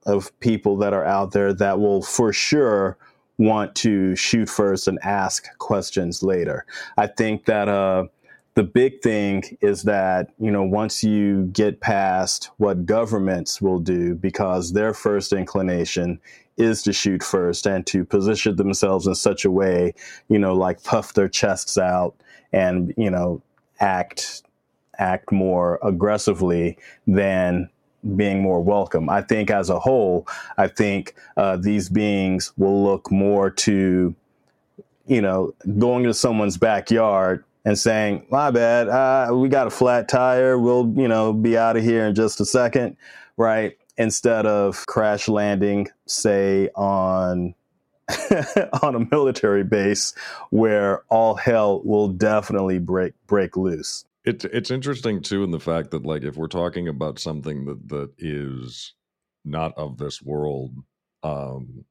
of 0.06 0.38
people 0.40 0.78
that 0.78 0.94
are 0.94 1.06
out 1.06 1.32
there 1.32 1.54
that 1.54 1.80
will 1.80 2.02
for 2.02 2.34
sure 2.34 2.98
want 3.38 3.76
to 3.76 4.16
shoot 4.16 4.50
first 4.50 4.88
and 4.88 5.00
ask 5.04 5.48
questions 5.58 6.22
later. 6.22 6.66
I 6.98 7.08
think 7.08 7.46
that 7.46 7.68
uh, 7.68 8.06
the 8.54 8.64
big 8.64 9.02
thing 9.02 9.44
is 9.62 9.84
that 9.84 10.30
you 10.40 10.52
know 10.52 10.64
once 10.64 11.04
you 11.04 11.46
get 11.54 11.80
past 11.80 12.52
what 12.58 12.86
governments 12.86 13.62
will 13.62 13.80
do 13.80 14.16
because 14.16 14.74
their 14.74 14.94
first 14.94 15.34
inclination 15.34 16.20
is 16.58 16.84
to 16.84 16.94
shoot 16.94 17.24
first 17.24 17.66
and 17.66 17.88
to 17.88 18.04
position 18.04 18.56
themselves 18.58 19.08
in 19.08 19.16
such 19.16 19.46
a 19.46 19.52
way 19.52 19.94
you 20.28 20.38
know 20.38 20.54
like 20.54 20.84
puff 20.84 21.14
their 21.14 21.30
chests 21.30 21.78
out 21.78 22.14
and 22.52 22.94
you 22.98 23.10
know 23.10 23.42
act 23.80 24.44
act 25.00 25.32
more 25.32 25.80
aggressively 25.82 26.78
than 27.08 27.70
being 28.16 28.42
more 28.42 28.62
welcome. 28.62 29.10
I 29.10 29.22
think 29.22 29.50
as 29.52 29.70
a 29.70 29.80
whole, 29.80 30.28
I 30.58 30.68
think 30.68 31.16
uh, 31.38 31.58
these 31.58 31.90
beings 31.90 32.52
will 32.58 32.84
look 32.84 33.12
more 33.12 33.50
to, 33.50 34.16
you 35.06 35.22
know, 35.22 35.54
going 35.78 36.04
to 36.04 36.14
someone's 36.14 36.58
backyard 36.58 37.44
and 37.64 37.78
saying, 37.78 38.26
"My 38.30 38.52
bad, 38.52 38.90
uh, 38.90 39.36
we 39.36 39.50
got 39.50 39.68
a 39.68 39.72
flat 39.72 40.10
tire. 40.10 40.58
We'll, 40.58 40.94
you 40.96 41.08
know, 41.08 41.34
be 41.34 41.58
out 41.58 41.78
of 41.78 41.84
here 41.84 42.06
in 42.06 42.16
just 42.16 42.42
a 42.42 42.46
second, 42.46 42.98
right?" 43.38 43.78
Instead 43.98 44.46
of 44.46 44.86
crash 44.88 45.28
landing, 45.28 45.88
say 46.08 46.70
on 46.76 47.54
on 48.82 48.96
a 48.96 49.08
military 49.12 49.64
base 49.64 50.14
where 50.50 51.04
all 51.10 51.36
hell 51.36 51.82
will 51.84 52.08
definitely 52.08 52.80
break 52.80 53.14
break 53.28 53.56
loose. 53.56 54.06
It's 54.24 54.46
it's 54.46 54.72
interesting 54.72 55.22
too 55.22 55.44
in 55.44 55.52
the 55.52 55.60
fact 55.60 55.92
that 55.92 56.06
like 56.06 56.24
if 56.24 56.36
we're 56.38 56.48
talking 56.48 56.88
about 56.88 57.20
something 57.20 57.66
that 57.66 57.90
that 57.90 58.12
is 58.20 58.94
not 59.44 59.74
of 59.78 59.98
this 59.98 60.22
world, 60.22 60.72
um, 61.24 61.86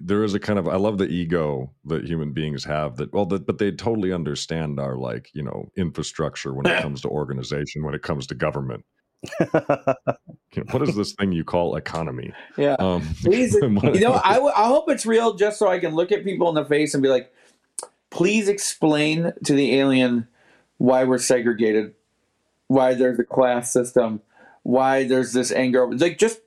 there 0.00 0.24
is 0.24 0.34
a 0.34 0.40
kind 0.40 0.58
of 0.58 0.68
I 0.68 0.76
love 0.76 0.98
the 0.98 1.08
ego 1.08 1.72
that 1.84 2.04
human 2.04 2.32
beings 2.32 2.64
have 2.64 2.96
that 2.96 3.12
well 3.12 3.26
that 3.26 3.46
but 3.46 3.58
they 3.58 3.70
totally 3.70 4.12
understand 4.12 4.80
our 4.80 4.96
like 4.96 5.30
you 5.34 5.42
know 5.42 5.70
infrastructure 5.76 6.54
when 6.54 6.66
it 6.66 6.82
comes 6.82 7.02
to 7.02 7.08
organization 7.08 7.84
when 7.84 7.94
it 7.94 8.02
comes 8.02 8.26
to 8.28 8.34
government. 8.34 8.84
You 10.56 10.64
know, 10.64 10.72
what 10.72 10.82
is 10.88 10.96
this 10.96 11.12
thing 11.12 11.30
you 11.30 11.44
call 11.44 11.76
economy? 11.76 12.32
yeah. 12.56 12.74
Um, 12.80 13.02
Please, 13.22 13.54
you 13.62 14.00
know, 14.00 14.20
I, 14.24 14.34
w- 14.34 14.52
I 14.54 14.66
hope 14.66 14.90
it's 14.90 15.06
real 15.06 15.34
just 15.34 15.60
so 15.60 15.68
I 15.68 15.78
can 15.78 15.94
look 15.94 16.10
at 16.10 16.24
people 16.24 16.48
in 16.48 16.56
the 16.56 16.64
face 16.64 16.92
and 16.92 17.02
be 17.02 17.08
like, 17.08 17.32
please 18.10 18.48
explain 18.48 19.32
to 19.44 19.54
the 19.54 19.76
alien 19.76 20.26
why 20.80 21.04
we're 21.04 21.18
segregated, 21.18 21.94
why 22.68 22.94
there's 22.94 23.18
a 23.18 23.24
class 23.24 23.70
system, 23.70 24.22
why 24.62 25.06
there's 25.06 25.34
this 25.34 25.52
anger. 25.52 25.86
Like, 25.94 26.16
just 26.16 26.40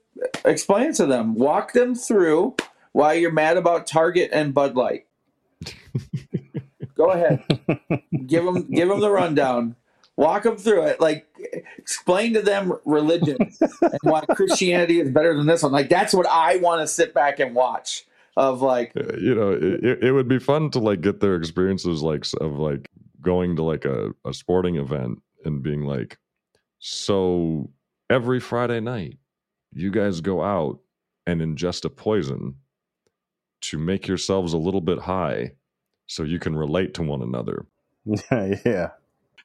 explain 0.43 0.91
to 0.93 1.05
them. 1.05 1.35
Walk 1.35 1.73
them 1.73 1.93
through 1.93 2.55
why 2.93 3.13
you're 3.13 3.31
mad 3.31 3.57
about 3.57 3.85
Target 3.85 4.31
and 4.33 4.51
Bud 4.51 4.75
Light. 4.75 5.05
Go 6.95 7.11
ahead. 7.11 7.43
give 8.27 8.43
them 8.43 8.69
give 8.71 8.87
them 8.89 8.99
the 8.99 9.09
rundown. 9.11 9.75
Walk 10.15 10.43
them 10.43 10.57
through 10.57 10.83
it. 10.83 10.99
Like 10.99 11.27
explain 11.77 12.33
to 12.33 12.41
them 12.41 12.73
religion 12.85 13.37
and 13.61 13.99
why 14.03 14.21
Christianity 14.21 14.99
is 14.99 15.09
better 15.09 15.35
than 15.35 15.45
this 15.47 15.61
one. 15.63 15.71
Like 15.71 15.89
that's 15.89 16.13
what 16.13 16.27
I 16.27 16.57
want 16.57 16.81
to 16.81 16.87
sit 16.87 17.13
back 17.13 17.39
and 17.39 17.53
watch. 17.55 18.05
Of 18.35 18.63
like, 18.63 18.93
Uh, 18.97 19.15
you 19.19 19.35
know 19.35 19.51
it- 19.51 20.03
it 20.03 20.11
would 20.11 20.27
be 20.27 20.39
fun 20.39 20.71
to 20.71 20.79
like 20.79 21.01
get 21.01 21.19
their 21.19 21.35
experiences 21.35 22.01
like 22.01 22.25
of 22.41 22.57
like 22.57 22.89
going 23.23 23.55
to 23.55 23.63
like 23.63 23.85
a, 23.85 24.11
a 24.25 24.33
sporting 24.33 24.75
event 24.75 25.23
and 25.43 25.63
being 25.63 25.81
like 25.81 26.17
so 26.79 27.69
every 28.09 28.39
friday 28.39 28.79
night 28.79 29.17
you 29.73 29.89
guys 29.89 30.21
go 30.21 30.43
out 30.43 30.79
and 31.25 31.41
ingest 31.41 31.85
a 31.85 31.89
poison 31.89 32.55
to 33.61 33.77
make 33.77 34.07
yourselves 34.07 34.53
a 34.53 34.57
little 34.57 34.81
bit 34.81 34.99
high 34.99 35.53
so 36.05 36.23
you 36.23 36.37
can 36.37 36.55
relate 36.55 36.93
to 36.95 37.03
one 37.03 37.21
another. 37.21 37.65
yeah. 38.05 38.89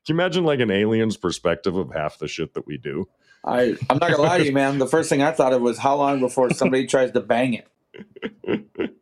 Can 0.04 0.14
you 0.14 0.14
imagine 0.14 0.44
like 0.44 0.60
an 0.60 0.70
alien's 0.70 1.16
perspective 1.16 1.76
of 1.76 1.92
half 1.92 2.18
the 2.18 2.26
shit 2.26 2.54
that 2.54 2.66
we 2.66 2.78
do? 2.78 3.08
I 3.44 3.76
I'm 3.88 3.98
not 3.98 4.10
gonna 4.10 4.22
lie 4.22 4.38
to 4.38 4.44
you, 4.44 4.52
man. 4.52 4.78
The 4.78 4.86
first 4.86 5.08
thing 5.08 5.22
I 5.22 5.30
thought 5.30 5.52
of 5.52 5.62
was 5.62 5.78
how 5.78 5.96
long 5.96 6.18
before 6.20 6.50
somebody 6.50 6.86
tries 6.88 7.12
to 7.12 7.20
bang 7.20 7.54
it. 7.54 7.68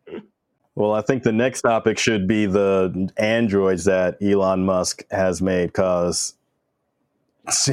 Well, 0.77 0.93
I 0.93 1.01
think 1.01 1.23
the 1.23 1.33
next 1.33 1.63
topic 1.63 1.99
should 1.99 2.29
be 2.29 2.47
the 2.47 3.11
androids 3.17 3.85
that 3.87 4.23
Elon 4.23 4.65
Musk 4.65 5.05
has 5.11 5.43
made 5.43 5.69
because 5.69 6.35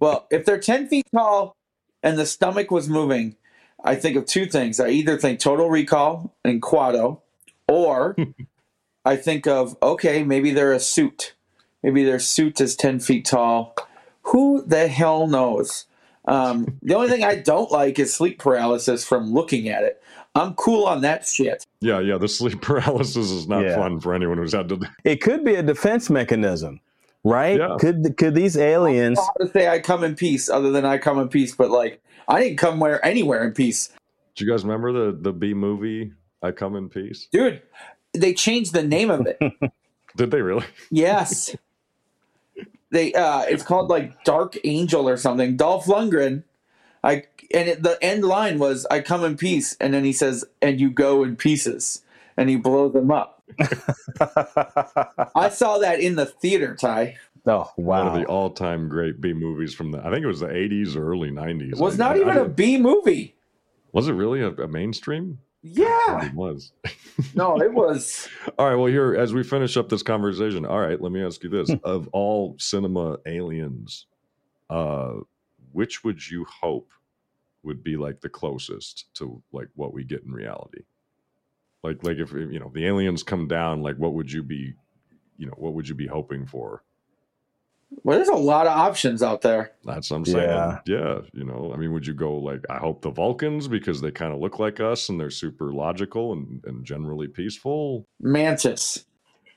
Well, 0.00 0.26
if 0.30 0.44
they're 0.44 0.58
ten 0.58 0.88
feet 0.88 1.06
tall 1.14 1.56
and 2.02 2.18
the 2.18 2.26
stomach 2.26 2.70
was 2.70 2.88
moving, 2.88 3.36
I 3.84 3.94
think 3.94 4.16
of 4.16 4.26
two 4.26 4.46
things. 4.46 4.80
I 4.80 4.88
either 4.88 5.16
think 5.16 5.38
Total 5.38 5.68
Recall 5.70 6.34
and 6.44 6.60
Kuato, 6.60 7.20
or 7.68 8.16
I 9.04 9.16
think 9.16 9.46
of 9.46 9.76
okay, 9.82 10.24
maybe 10.24 10.50
they're 10.52 10.72
a 10.72 10.80
suit. 10.80 11.34
Maybe 11.82 12.04
their 12.04 12.18
suit 12.18 12.60
is 12.60 12.74
ten 12.74 12.98
feet 13.00 13.24
tall. 13.24 13.74
Who 14.22 14.64
the 14.66 14.88
hell 14.88 15.28
knows? 15.28 15.86
Um, 16.26 16.78
the 16.82 16.94
only 16.94 17.08
thing 17.08 17.22
I 17.22 17.36
don't 17.36 17.70
like 17.70 18.00
is 18.00 18.12
sleep 18.12 18.40
paralysis 18.40 19.04
from 19.04 19.32
looking 19.32 19.68
at 19.68 19.84
it. 19.84 20.02
I'm 20.36 20.54
cool 20.54 20.84
on 20.84 21.00
that 21.02 21.26
shit. 21.26 21.66
Yeah, 21.80 22.00
yeah. 22.00 22.18
The 22.18 22.28
sleep 22.28 22.60
paralysis 22.62 23.30
is 23.30 23.48
not 23.48 23.64
Yeah. 23.64 23.76
fun 23.76 24.00
for 24.00 24.14
anyone 24.14 24.38
who's 24.38 24.52
had 24.52 24.68
to. 24.68 24.80
it 25.04 25.20
could 25.20 25.44
be 25.44 25.54
a 25.54 25.62
defense 25.62 26.08
mechanism, 26.10 26.80
right? 27.24 27.58
Yeah. 27.58 27.76
Could 27.78 28.16
could 28.16 28.34
these 28.34 28.56
aliens? 28.56 29.18
How 29.18 29.44
to 29.44 29.50
say 29.52 29.68
I 29.68 29.78
come 29.80 30.04
in 30.04 30.14
peace, 30.16 30.48
other 30.48 30.70
than 30.70 30.84
I 30.84 30.98
come 30.98 31.18
in 31.18 31.28
peace, 31.28 31.54
but 31.54 31.70
like 31.70 32.00
I 32.28 32.40
didn't 32.40 32.58
come 32.58 32.80
where 32.80 33.04
anywhere 33.04 33.44
in 33.44 33.52
peace, 33.52 33.90
Do 34.34 34.44
you 34.44 34.50
guys 34.50 34.64
remember 34.64 34.92
the 34.92 35.12
the 35.16 35.32
B 35.32 35.54
movie? 35.54 36.12
I 36.42 36.50
come 36.52 36.76
in 36.76 36.88
peace. 36.88 37.28
dude. 37.32 37.62
They 38.12 38.32
changed 38.34 38.72
the 38.72 38.82
name 38.82 39.10
of 39.10 39.26
it. 39.26 39.38
Did 40.16 40.30
they 40.30 40.40
really? 40.42 40.64
Yes. 40.90 41.54
They 42.90 43.12
uh 43.14 43.42
it's 43.42 43.64
called 43.64 43.90
like 43.90 44.22
Dark 44.24 44.56
Angel 44.64 45.08
or 45.08 45.16
something. 45.16 45.56
Dolph 45.56 45.86
Lundgren. 45.86 46.44
I 47.06 47.24
and 47.54 47.68
it, 47.68 47.82
the 47.82 47.98
end 48.02 48.24
line 48.24 48.58
was 48.58 48.84
I 48.90 49.00
come 49.00 49.24
in 49.24 49.36
peace 49.36 49.76
and 49.80 49.94
then 49.94 50.04
he 50.04 50.12
says 50.12 50.44
and 50.60 50.80
you 50.80 50.90
go 50.90 51.22
in 51.22 51.36
pieces 51.36 52.02
and 52.36 52.50
he 52.50 52.56
blows 52.56 52.92
them 52.92 53.10
up. 53.12 53.42
I 55.34 55.48
saw 55.50 55.78
that 55.78 56.00
in 56.00 56.16
the 56.16 56.26
theater, 56.26 56.74
Ty. 56.74 57.16
oh 57.46 57.70
One 57.76 58.06
of 58.06 58.12
wow! 58.12 58.18
the 58.18 58.26
all 58.26 58.50
time 58.50 58.88
great 58.88 59.20
B 59.20 59.32
movies 59.32 59.72
from 59.72 59.92
the 59.92 60.00
I 60.00 60.10
think 60.10 60.24
it 60.24 60.26
was 60.26 60.40
the 60.40 60.50
eighties 60.50 60.96
or 60.96 61.06
early 61.08 61.30
nineties. 61.30 61.74
It 61.74 61.78
was 61.78 61.96
not 61.96 62.16
even 62.16 62.36
a 62.36 62.48
B 62.48 62.76
movie. 62.76 63.34
Was 63.92 64.08
it 64.08 64.12
really 64.12 64.42
a, 64.42 64.48
a 64.48 64.68
mainstream? 64.68 65.38
Yeah. 65.62 66.26
It 66.26 66.34
was. 66.34 66.72
No, 67.34 67.58
it 67.62 67.72
was 67.72 68.28
All 68.58 68.68
right. 68.68 68.74
Well, 68.74 68.92
here, 68.92 69.14
as 69.14 69.32
we 69.32 69.42
finish 69.42 69.78
up 69.78 69.88
this 69.88 70.02
conversation, 70.02 70.66
all 70.66 70.80
right, 70.80 71.00
let 71.00 71.12
me 71.12 71.24
ask 71.24 71.42
you 71.42 71.48
this: 71.48 71.70
of 71.82 72.08
all 72.12 72.56
cinema 72.58 73.16
aliens, 73.24 74.04
uh, 74.68 75.14
which 75.76 76.02
would 76.02 76.28
you 76.30 76.46
hope 76.46 76.90
would 77.62 77.84
be 77.84 77.96
like 77.96 78.20
the 78.20 78.28
closest 78.28 79.12
to 79.14 79.42
like 79.52 79.68
what 79.74 79.92
we 79.92 80.04
get 80.04 80.22
in 80.22 80.32
reality? 80.32 80.82
Like, 81.82 82.02
like 82.02 82.16
if 82.16 82.32
you 82.32 82.58
know 82.58 82.70
the 82.74 82.86
aliens 82.86 83.22
come 83.22 83.46
down, 83.46 83.82
like 83.82 83.96
what 83.96 84.14
would 84.14 84.32
you 84.32 84.42
be, 84.42 84.72
you 85.36 85.46
know, 85.46 85.54
what 85.56 85.74
would 85.74 85.88
you 85.88 85.94
be 85.94 86.06
hoping 86.06 86.46
for? 86.46 86.82
well, 88.02 88.16
there's 88.16 88.28
a 88.28 88.34
lot 88.34 88.66
of 88.66 88.76
options 88.76 89.22
out 89.22 89.42
there. 89.42 89.72
That's 89.84 90.10
what 90.10 90.18
I'm 90.18 90.24
saying. 90.24 90.48
Yeah. 90.48 90.78
Yeah. 90.86 91.20
You 91.32 91.44
know, 91.44 91.70
I 91.72 91.76
mean, 91.76 91.92
would 91.92 92.06
you 92.06 92.14
go 92.14 92.36
like, 92.36 92.64
I 92.68 92.78
hope 92.78 93.02
the 93.02 93.10
Vulcans 93.10 93.68
because 93.68 94.00
they 94.00 94.10
kind 94.10 94.32
of 94.32 94.40
look 94.40 94.58
like 94.58 94.80
us 94.80 95.08
and 95.08 95.20
they're 95.20 95.30
super 95.30 95.72
logical 95.72 96.32
and, 96.32 96.62
and 96.64 96.84
generally 96.84 97.28
peaceful? 97.28 98.06
Mantis. 98.20 99.04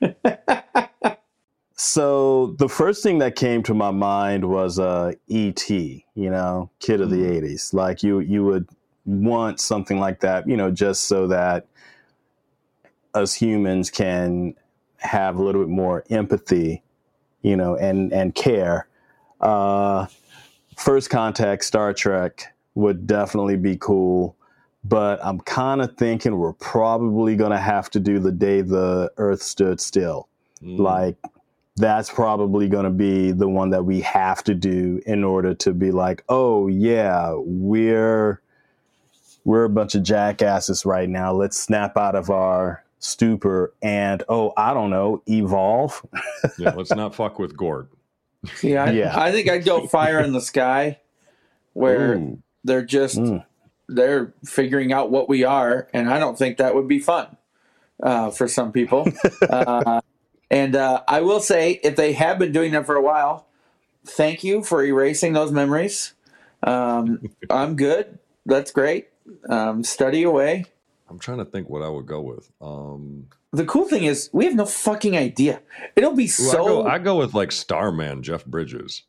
So 1.82 2.48
the 2.58 2.68
first 2.68 3.02
thing 3.02 3.20
that 3.20 3.36
came 3.36 3.62
to 3.62 3.72
my 3.72 3.90
mind 3.90 4.44
was 4.44 4.78
uh, 4.78 5.12
E.T. 5.28 6.04
You 6.14 6.28
know, 6.30 6.68
kid 6.78 7.00
of 7.00 7.08
the 7.08 7.16
Mm. 7.16 7.40
'80s. 7.40 7.72
Like 7.72 8.02
you, 8.02 8.20
you 8.20 8.44
would 8.44 8.68
want 9.06 9.60
something 9.60 9.98
like 9.98 10.20
that. 10.20 10.46
You 10.46 10.58
know, 10.58 10.70
just 10.70 11.04
so 11.04 11.26
that 11.28 11.66
us 13.14 13.32
humans 13.32 13.88
can 13.88 14.54
have 14.98 15.36
a 15.36 15.42
little 15.42 15.62
bit 15.62 15.70
more 15.70 16.04
empathy. 16.10 16.82
You 17.40 17.56
know, 17.56 17.76
and 17.76 18.12
and 18.12 18.34
care. 18.34 18.86
Uh, 19.40 20.04
First 20.76 21.08
Contact, 21.08 21.64
Star 21.64 21.94
Trek 21.94 22.52
would 22.74 23.06
definitely 23.06 23.56
be 23.56 23.78
cool. 23.78 24.36
But 24.84 25.18
I'm 25.24 25.40
kind 25.40 25.80
of 25.80 25.96
thinking 25.96 26.36
we're 26.36 26.52
probably 26.52 27.36
going 27.36 27.52
to 27.52 27.58
have 27.58 27.88
to 27.92 28.00
do 28.00 28.18
the 28.18 28.32
day 28.32 28.60
the 28.60 29.10
Earth 29.16 29.42
stood 29.42 29.80
still 29.80 30.28
Mm. 30.62 30.78
like 30.78 31.16
that's 31.80 32.10
probably 32.10 32.68
going 32.68 32.84
to 32.84 32.90
be 32.90 33.32
the 33.32 33.48
one 33.48 33.70
that 33.70 33.84
we 33.84 34.00
have 34.02 34.44
to 34.44 34.54
do 34.54 35.00
in 35.06 35.24
order 35.24 35.54
to 35.54 35.72
be 35.72 35.90
like 35.90 36.22
oh 36.28 36.68
yeah 36.68 37.32
we're 37.36 38.40
we're 39.44 39.64
a 39.64 39.68
bunch 39.70 39.94
of 39.94 40.02
jackasses 40.02 40.84
right 40.86 41.08
now 41.08 41.32
let's 41.32 41.58
snap 41.58 41.96
out 41.96 42.14
of 42.14 42.30
our 42.30 42.84
stupor 43.00 43.72
and 43.82 44.22
oh 44.28 44.52
i 44.56 44.74
don't 44.74 44.90
know 44.90 45.22
evolve 45.26 46.06
yeah, 46.58 46.70
let's 46.76 46.90
not 46.94 47.14
fuck 47.14 47.38
with 47.38 47.56
Gort. 47.56 47.88
See, 48.54 48.76
I, 48.76 48.90
Yeah. 48.92 49.18
I 49.18 49.32
think 49.32 49.48
I'd 49.48 49.64
go 49.64 49.86
fire 49.86 50.20
in 50.20 50.32
the 50.32 50.40
sky 50.40 50.98
where 51.72 52.14
Ooh. 52.16 52.42
they're 52.64 52.84
just 52.84 53.16
Mm. 53.18 53.44
they're 53.88 54.32
figuring 54.44 54.92
out 54.92 55.10
what 55.10 55.28
we 55.28 55.44
are 55.44 55.88
and 55.94 56.10
i 56.10 56.18
don't 56.18 56.36
think 56.38 56.58
that 56.58 56.74
would 56.74 56.88
be 56.88 56.98
fun 57.00 57.36
uh, 58.02 58.30
for 58.30 58.48
some 58.48 58.72
people 58.72 59.06
uh, 59.50 60.00
and 60.50 60.76
uh, 60.76 61.02
i 61.08 61.20
will 61.20 61.40
say 61.40 61.80
if 61.82 61.96
they 61.96 62.12
have 62.12 62.38
been 62.38 62.52
doing 62.52 62.72
that 62.72 62.86
for 62.86 62.96
a 62.96 63.02
while 63.02 63.46
thank 64.06 64.42
you 64.44 64.62
for 64.62 64.82
erasing 64.84 65.32
those 65.32 65.52
memories 65.52 66.14
um, 66.62 67.20
i'm 67.50 67.76
good 67.76 68.18
that's 68.46 68.70
great 68.70 69.08
um, 69.48 69.84
study 69.84 70.22
away 70.22 70.64
I'm 71.08 71.18
trying 71.18 71.38
to 71.38 71.44
think 71.44 71.68
what 71.68 71.82
I 71.82 71.88
would 71.88 72.06
go 72.06 72.20
with. 72.20 72.52
Um, 72.60 73.26
the 73.52 73.64
cool 73.64 73.88
thing 73.88 74.04
is 74.04 74.30
we 74.32 74.44
have 74.44 74.54
no 74.54 74.64
fucking 74.64 75.16
idea 75.16 75.60
it'll 75.96 76.14
be 76.14 76.24
ooh, 76.24 76.28
so 76.28 76.62
I, 76.62 76.64
go, 76.64 76.86
I 76.86 76.98
go 76.98 77.18
with 77.18 77.34
like 77.34 77.50
Starman, 77.50 78.22
Jeff 78.22 78.44
Bridges. 78.46 79.02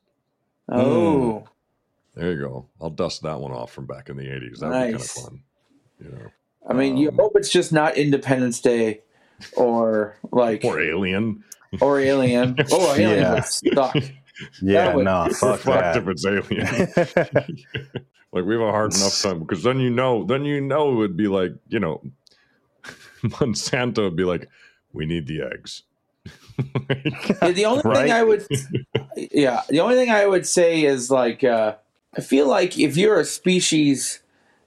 oh 0.70 1.48
There 2.16 2.32
you 2.32 2.40
go. 2.40 2.66
I'll 2.82 2.90
dust 2.90 3.22
that 3.22 3.40
one 3.40 3.52
off 3.52 3.72
from 3.72 3.86
back 3.86 4.10
in 4.10 4.18
the 4.18 4.26
80s. 4.26 4.60
That 4.60 4.70
would 4.70 4.76
be 4.76 4.92
kind 4.94 4.96
of 4.96 5.06
fun. 5.06 5.44
You 6.04 6.10
know, 6.10 6.32
i 6.68 6.74
mean 6.74 6.98
you 6.98 7.10
Um, 7.10 7.16
hope 7.18 7.34
it's 7.36 7.50
just 7.50 7.72
not 7.72 7.96
independence 7.98 8.60
day 8.60 9.02
or 9.56 10.18
like 10.32 10.64
or 10.64 10.80
Alien. 10.80 11.44
or 11.80 12.00
alien 12.00 12.56
oh 12.72 12.94
alien 12.96 13.20
Yeah. 13.22 13.34
would 13.36 13.46
suck 13.46 13.96
yeah 14.62 14.86
That 14.86 14.96
would- 14.96 15.06
no 15.06 15.28
We're 15.28 15.34
fuck 15.34 15.60
fucked 15.62 15.98
if 15.98 16.08
it's 16.08 16.26
Alien. 16.26 16.68
like 18.34 18.46
we 18.46 18.54
have 18.54 18.62
a 18.62 18.72
hard 18.72 18.94
enough 18.96 19.22
time 19.22 19.40
because 19.40 19.64
then 19.64 19.80
you 19.80 19.90
know, 19.90 20.24
then 20.24 20.46
you 20.46 20.62
know 20.62 20.92
it 20.92 20.96
would 20.96 21.18
be 21.18 21.28
like 21.28 21.52
you 21.70 21.80
know, 21.80 22.02
Monsanto 23.24 24.04
would 24.04 24.16
be 24.16 24.24
like, 24.24 24.50
we 24.94 25.06
need 25.06 25.28
the 25.28 25.42
eggs. 25.42 25.84
Yeah, 27.42 27.52
the 27.52 27.66
only 27.66 27.82
Right? 27.86 28.04
thing 28.04 28.12
I 28.12 28.24
would, 28.24 28.46
yeah, 29.32 29.62
the 29.70 29.80
only 29.80 29.96
thing 29.96 30.10
I 30.12 30.26
would 30.26 30.46
say 30.48 30.84
is 30.84 31.10
like, 31.12 31.44
uh, 31.44 31.76
I 32.16 32.22
feel 32.22 32.48
like 32.48 32.78
if 32.80 32.96
you're 32.98 33.20
a 33.20 33.26
species 33.26 34.22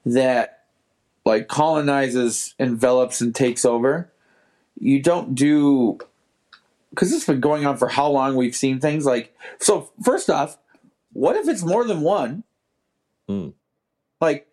that 0.05 0.65
like 1.25 1.49
colonizes, 1.49 2.55
envelops, 2.59 3.21
and 3.21 3.35
takes 3.35 3.65
over, 3.65 4.11
you 4.79 5.03
don't 5.03 5.35
do 5.35 5.99
because 6.91 7.11
this 7.11 7.27
has 7.27 7.35
been 7.35 7.41
going 7.41 7.67
on 7.67 7.77
for 7.77 7.89
how 7.89 8.09
long 8.09 8.37
we've 8.37 8.55
seen 8.55 8.81
things 8.81 9.05
like. 9.05 9.35
So 9.59 9.91
first 10.03 10.31
off, 10.31 10.59
what 11.13 11.37
if 11.37 11.49
it's 11.49 11.63
more 11.63 11.85
than 11.85 12.03
one? 12.03 12.45
Hmm. 13.29 13.49
Like, 14.21 14.47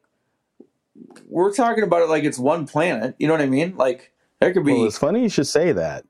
we're 1.28 1.54
talking 1.54 1.84
about 1.84 2.02
it 2.02 2.10
like 2.10 2.24
it's 2.24 2.40
one 2.40 2.68
planet. 2.68 3.16
You 3.20 3.28
know 3.28 3.34
what 3.34 3.42
I 3.42 3.48
mean? 3.48 3.76
Like 3.78 4.12
there 4.42 4.52
could 4.52 4.66
be. 4.66 4.74
well 4.74 4.86
it's 4.86 4.98
funny 4.98 5.22
you 5.22 5.30
should 5.30 5.48
say 5.48 5.72
that 5.72 6.04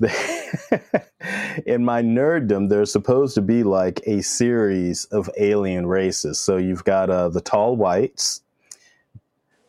in 1.66 1.84
my 1.84 2.02
nerddom 2.02 2.68
there's 2.68 2.90
supposed 2.90 3.34
to 3.34 3.42
be 3.42 3.62
like 3.62 4.00
a 4.06 4.22
series 4.22 5.04
of 5.06 5.28
alien 5.38 5.86
races 5.86 6.40
so 6.40 6.56
you've 6.56 6.84
got 6.84 7.10
uh, 7.10 7.28
the 7.28 7.40
tall 7.40 7.76
whites 7.76 8.42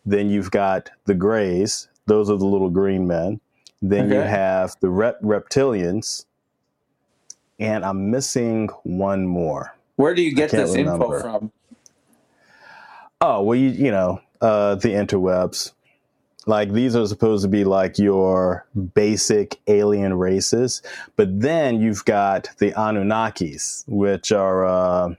then 0.05 0.29
you've 0.29 0.49
got 0.51 0.89
the 1.05 1.13
grays 1.13 1.87
those 2.07 2.29
are 2.29 2.37
the 2.37 2.45
little 2.45 2.69
green 2.69 3.05
men 3.05 3.39
then 3.89 4.09
you 4.09 4.19
have 4.19 4.75
the 4.79 4.89
rep- 4.89 5.21
reptilians 5.21 6.25
and 7.59 7.85
i'm 7.85 8.09
missing 8.09 8.67
one 8.83 9.27
more 9.27 9.75
where 9.95 10.15
do 10.15 10.21
you 10.21 10.33
get 10.33 10.51
this 10.51 10.75
info 10.75 11.19
from? 11.19 11.51
Oh 13.21 13.41
well, 13.43 13.57
you 13.57 13.69
you 13.69 13.91
know 13.91 14.21
uh, 14.41 14.75
the 14.75 14.89
interwebs. 14.89 15.71
Like 16.45 16.73
these 16.73 16.95
are 16.95 17.07
supposed 17.07 17.43
to 17.43 17.47
be 17.47 17.63
like 17.63 17.97
your 17.97 18.67
basic 18.95 19.61
alien 19.67 20.15
races, 20.15 20.81
but 21.15 21.39
then 21.39 21.79
you've 21.79 22.03
got 22.03 22.49
the 22.57 22.71
Anunnakis, 22.71 23.85
which 23.87 24.33
are 24.33 24.65
uh, 24.65 25.15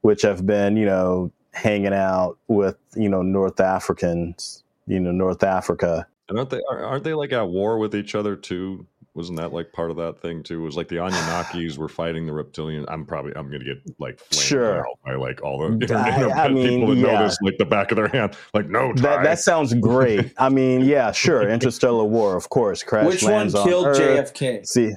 which 0.00 0.22
have 0.22 0.44
been 0.46 0.76
you 0.76 0.86
know 0.86 1.30
hanging 1.52 1.94
out 1.94 2.38
with 2.48 2.76
you 2.96 3.08
know 3.08 3.22
North 3.22 3.60
Africans, 3.60 4.64
you 4.86 4.98
know 4.98 5.12
North 5.12 5.44
Africa. 5.44 6.06
And 6.30 6.38
aren't 6.38 6.50
they 6.50 6.60
aren't 6.70 7.04
they 7.04 7.12
like 7.14 7.32
at 7.32 7.46
war 7.48 7.76
with 7.78 7.94
each 7.94 8.14
other 8.14 8.36
too? 8.36 8.86
Wasn't 9.14 9.36
that 9.38 9.52
like 9.52 9.72
part 9.72 9.90
of 9.90 9.96
that 9.96 10.22
thing 10.22 10.44
too? 10.44 10.62
It 10.62 10.64
was 10.64 10.76
like 10.76 10.86
the 10.86 10.96
Anunnakis 10.96 11.76
were 11.76 11.88
fighting 11.88 12.26
the 12.26 12.32
reptilian. 12.32 12.84
I'm 12.88 13.04
probably 13.04 13.32
I'm 13.34 13.50
gonna 13.50 13.64
get 13.64 13.78
like 13.98 14.20
Sure. 14.30 14.86
out 14.86 14.98
by 15.04 15.14
like 15.16 15.42
all 15.42 15.58
the 15.58 15.72
internet 15.74 15.96
I- 16.32 16.44
I 16.44 16.48
mean, 16.48 16.68
people 16.68 16.94
that 16.94 16.96
yeah. 16.96 17.02
know 17.18 17.24
this 17.24 17.36
like 17.42 17.58
the 17.58 17.64
back 17.64 17.90
of 17.90 17.96
their 17.96 18.06
hand. 18.06 18.36
Like 18.54 18.68
no, 18.68 18.92
That 18.94 19.16
Ty. 19.16 19.22
that 19.24 19.40
sounds 19.40 19.74
great. 19.74 20.32
I 20.38 20.48
mean, 20.48 20.80
yeah, 20.84 21.10
sure, 21.10 21.42
interstellar 21.50 22.04
war, 22.04 22.36
of 22.36 22.48
course. 22.50 22.84
Crash 22.84 23.04
Which 23.06 23.24
one 23.24 23.32
lands 23.32 23.56
on 23.56 23.66
killed 23.68 23.86
Earth. 23.88 24.32
JFK? 24.32 24.64
See, 24.64 24.94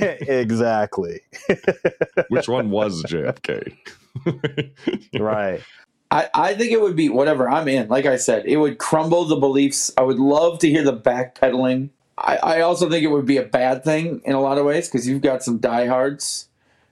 exactly, 0.28 1.20
which 2.28 2.48
one 2.50 2.70
was 2.70 3.02
JFK? 3.04 3.76
right. 5.18 5.60
I, 6.10 6.28
I 6.34 6.54
think 6.54 6.72
it 6.72 6.80
would 6.80 6.96
be 6.96 7.08
whatever 7.08 7.48
I'm 7.48 7.68
in. 7.68 7.88
Like 7.88 8.06
I 8.06 8.16
said, 8.16 8.44
it 8.46 8.56
would 8.56 8.78
crumble 8.78 9.24
the 9.26 9.36
beliefs. 9.36 9.92
I 9.96 10.02
would 10.02 10.18
love 10.18 10.58
to 10.60 10.68
hear 10.68 10.82
the 10.82 10.96
backpedaling. 10.96 11.90
I, 12.18 12.36
I 12.36 12.60
also 12.62 12.90
think 12.90 13.04
it 13.04 13.08
would 13.10 13.26
be 13.26 13.36
a 13.36 13.44
bad 13.44 13.84
thing 13.84 14.20
in 14.24 14.34
a 14.34 14.40
lot 14.40 14.58
of 14.58 14.64
ways 14.66 14.88
because 14.88 15.06
you've 15.08 15.22
got 15.22 15.42
some 15.42 15.58
diehards 15.58 16.48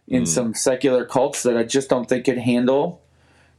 in 0.06 0.22
Mm. 0.22 0.26
some 0.28 0.54
secular 0.54 1.04
cults 1.04 1.42
that 1.42 1.56
I 1.56 1.64
just 1.64 1.90
don't 1.90 2.08
think 2.08 2.24
could 2.24 2.38
handle 2.38 3.02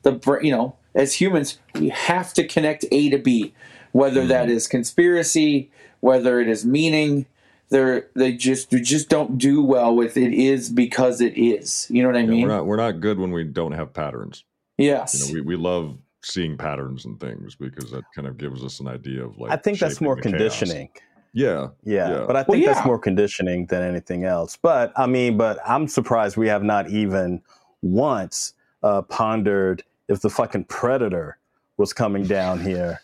the 0.02 0.20
you 0.42 0.52
know 0.52 0.76
as 0.96 1.14
humans 1.14 1.60
we 1.76 1.90
have 1.90 2.34
to 2.34 2.48
connect 2.48 2.86
A 2.92 3.10
to 3.12 3.18
B, 3.20 3.54
whether 3.92 4.26
that 4.26 4.50
is 4.50 4.68
conspiracy, 4.68 5.70
whether 6.00 6.40
it 6.40 6.48
is 6.50 6.66
meaning. 6.66 7.26
They're 7.70 8.08
they 8.16 8.32
just 8.32 8.72
they 8.72 8.82
just 8.82 9.10
don't 9.10 9.38
do 9.38 9.62
well 9.62 9.96
with 9.96 10.18
it 10.18 10.34
is 10.34 10.70
because 10.72 11.22
it 11.22 11.38
is. 11.38 11.86
You 11.92 12.02
know 12.02 12.10
what 12.10 12.18
I 12.18 12.22
Yeah, 12.22 12.26
mean? 12.32 12.42
we're 12.42 12.48
not 12.56 12.66
we're 12.66 12.78
not 12.78 13.00
good 13.00 13.20
when 13.20 13.32
we 13.32 13.44
don't 13.44 13.74
have 13.74 13.94
patterns. 13.94 14.44
Yes. 14.80 15.30
You 15.30 15.36
know, 15.36 15.42
we, 15.44 15.56
we 15.56 15.62
love 15.62 15.98
seeing 16.22 16.58
patterns 16.58 17.06
and 17.06 17.20
things 17.20 17.56
because 17.56 17.92
that 17.92 18.04
kind 18.14 18.28
of 18.28 18.38
gives 18.38 18.64
us 18.64 18.80
an 18.80 18.88
idea 18.88 19.24
of 19.24 19.38
like 19.38 19.52
I 19.52 19.56
think 19.56 19.80
that's 19.80 20.02
more 20.02 20.16
conditioning. 20.16 20.90
Yeah. 21.34 21.68
Yeah, 21.84 22.10
Yeah. 22.10 22.24
but 22.26 22.36
I 22.36 22.40
Well, 22.40 22.46
think 22.56 22.66
yeah. 22.66 22.74
that's 22.74 22.86
more 22.86 22.98
conditioning 23.00 23.68
than 23.68 23.84
anything 23.84 24.26
else. 24.26 24.58
But 24.62 24.92
I 24.98 25.06
mean, 25.06 25.38
but 25.38 25.60
I'm 25.66 25.88
surprised 25.88 26.38
we 26.38 26.48
have 26.48 26.64
not 26.64 26.90
even 26.90 27.42
once 27.82 28.54
uh, 28.84 29.04
pondered 29.04 29.84
if 30.08 30.22
the 30.22 30.30
fucking 30.30 30.66
predator 30.66 31.38
was 31.78 31.94
coming 31.94 32.24
down 32.24 32.60
here. 32.60 33.00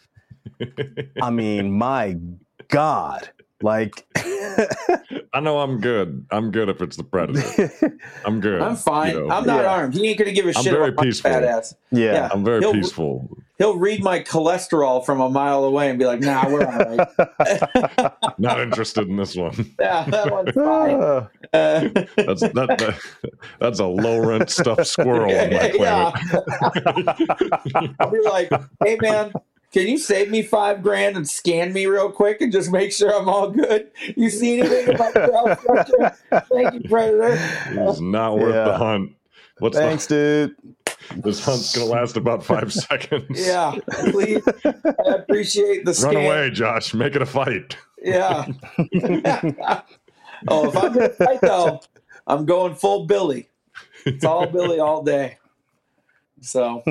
I 1.22 1.30
mean, 1.30 1.72
my 1.72 2.18
God, 2.68 3.30
like, 3.62 4.06
I 5.34 5.40
know 5.42 5.60
I'm 5.60 5.80
good. 5.82 6.26
I'm 6.32 6.52
good 6.52 6.70
if 6.70 6.82
it's 6.82 6.96
the 6.98 7.04
predator. 7.04 7.98
I'm 8.26 8.40
good. 8.40 8.62
I'm 8.62 8.76
fine. 8.76 9.14
you 9.16 9.28
know. 9.28 9.34
I'm 9.34 9.46
not 9.46 9.64
Yeah. 9.64 9.72
armed. 9.74 9.94
He 9.94 10.08
ain't 10.10 10.18
gonna 10.20 10.32
give 10.32 10.46
a 10.46 10.50
I'm 10.56 10.64
shit 10.64 10.74
very 10.74 10.90
about 10.90 10.98
my 10.98 11.04
peaceful. 11.04 11.32
fat 11.32 11.44
ass. 11.44 11.76
yeah, 11.92 12.14
Yeah. 12.14 12.30
I'm 12.32 12.44
very 12.44 12.60
He'll- 12.62 12.74
peaceful. 12.74 13.30
He'll 13.58 13.78
read 13.78 14.04
my 14.04 14.20
cholesterol 14.20 15.06
from 15.06 15.22
a 15.22 15.30
mile 15.30 15.64
away 15.64 15.90
and 15.90 15.98
be 15.98 16.04
like, 16.06 16.20
"Nah, 16.20 16.50
we're 16.50 16.66
all 16.66 16.78
right. 16.78 17.08
Not 18.38 18.60
interested 18.60 19.08
in 19.08 19.16
this 19.16 19.34
one. 19.34 19.74
yeah, 19.80 20.04
that 20.10 20.30
one's 20.30 20.52
fine." 20.52 21.02
Uh, 21.02 21.28
That's 22.18 22.42
that, 22.42 22.76
that 22.78 23.00
that's 23.62 23.80
a 23.80 23.86
low 23.86 24.20
rent 24.20 24.50
stuffed 24.50 24.88
squirrel 24.88 25.34
on 25.34 25.54
my 25.54 25.72
planet. 25.72 27.94
I'll 28.02 28.12
be 28.12 28.20
like, 28.26 28.50
"Hey, 28.84 28.98
man." 29.00 29.32
Can 29.76 29.88
you 29.88 29.98
save 29.98 30.32
me 30.32 30.42
five 30.42 30.82
grand 30.82 31.18
and 31.18 31.28
scan 31.28 31.74
me 31.74 31.86
real 31.86 32.10
quick 32.10 32.40
and 32.40 32.50
just 32.50 32.72
make 32.72 32.94
sure 32.94 33.14
I'm 33.14 33.28
all 33.28 33.50
good? 33.50 33.92
You 34.16 34.30
see 34.30 34.62
anything 34.62 34.96
about 34.96 35.12
cell 35.14 35.58
structure? 35.58 36.16
Thank 36.50 36.76
you, 36.76 36.90
Predator. 36.90 37.38
It's 37.72 38.00
not 38.00 38.40
worth 38.40 38.54
the 38.54 38.78
hunt. 38.78 39.18
What's 39.60 39.78
thanks, 39.78 40.08
dude. 40.08 40.56
this 41.18 41.44
hunt's 41.44 41.76
gonna 41.76 41.92
last 41.92 42.16
about 42.16 42.42
five 42.42 42.72
seconds. 42.90 43.46
Yeah, 43.46 43.76
please. 44.12 44.42
I 44.64 45.16
appreciate 45.16 45.84
the 45.84 45.94
scan. 45.94 46.16
Run 46.16 46.26
away, 46.26 46.52
Josh. 46.52 46.94
Make 46.94 47.18
it 47.18 47.22
a 47.22 47.26
fight. 47.26 47.76
Yeah. 48.02 48.46
oh, 50.48 50.70
if 50.70 50.78
I'm 50.78 50.94
gonna 50.94 51.10
fight 51.10 51.42
though, 51.42 51.82
I'm 52.28 52.46
going 52.46 52.76
full 52.76 53.08
Billy. 53.08 53.50
It's 54.06 54.24
all 54.24 54.48
Billy 54.48 54.80
all 54.80 55.04
day. 55.04 55.38
So 56.40 56.82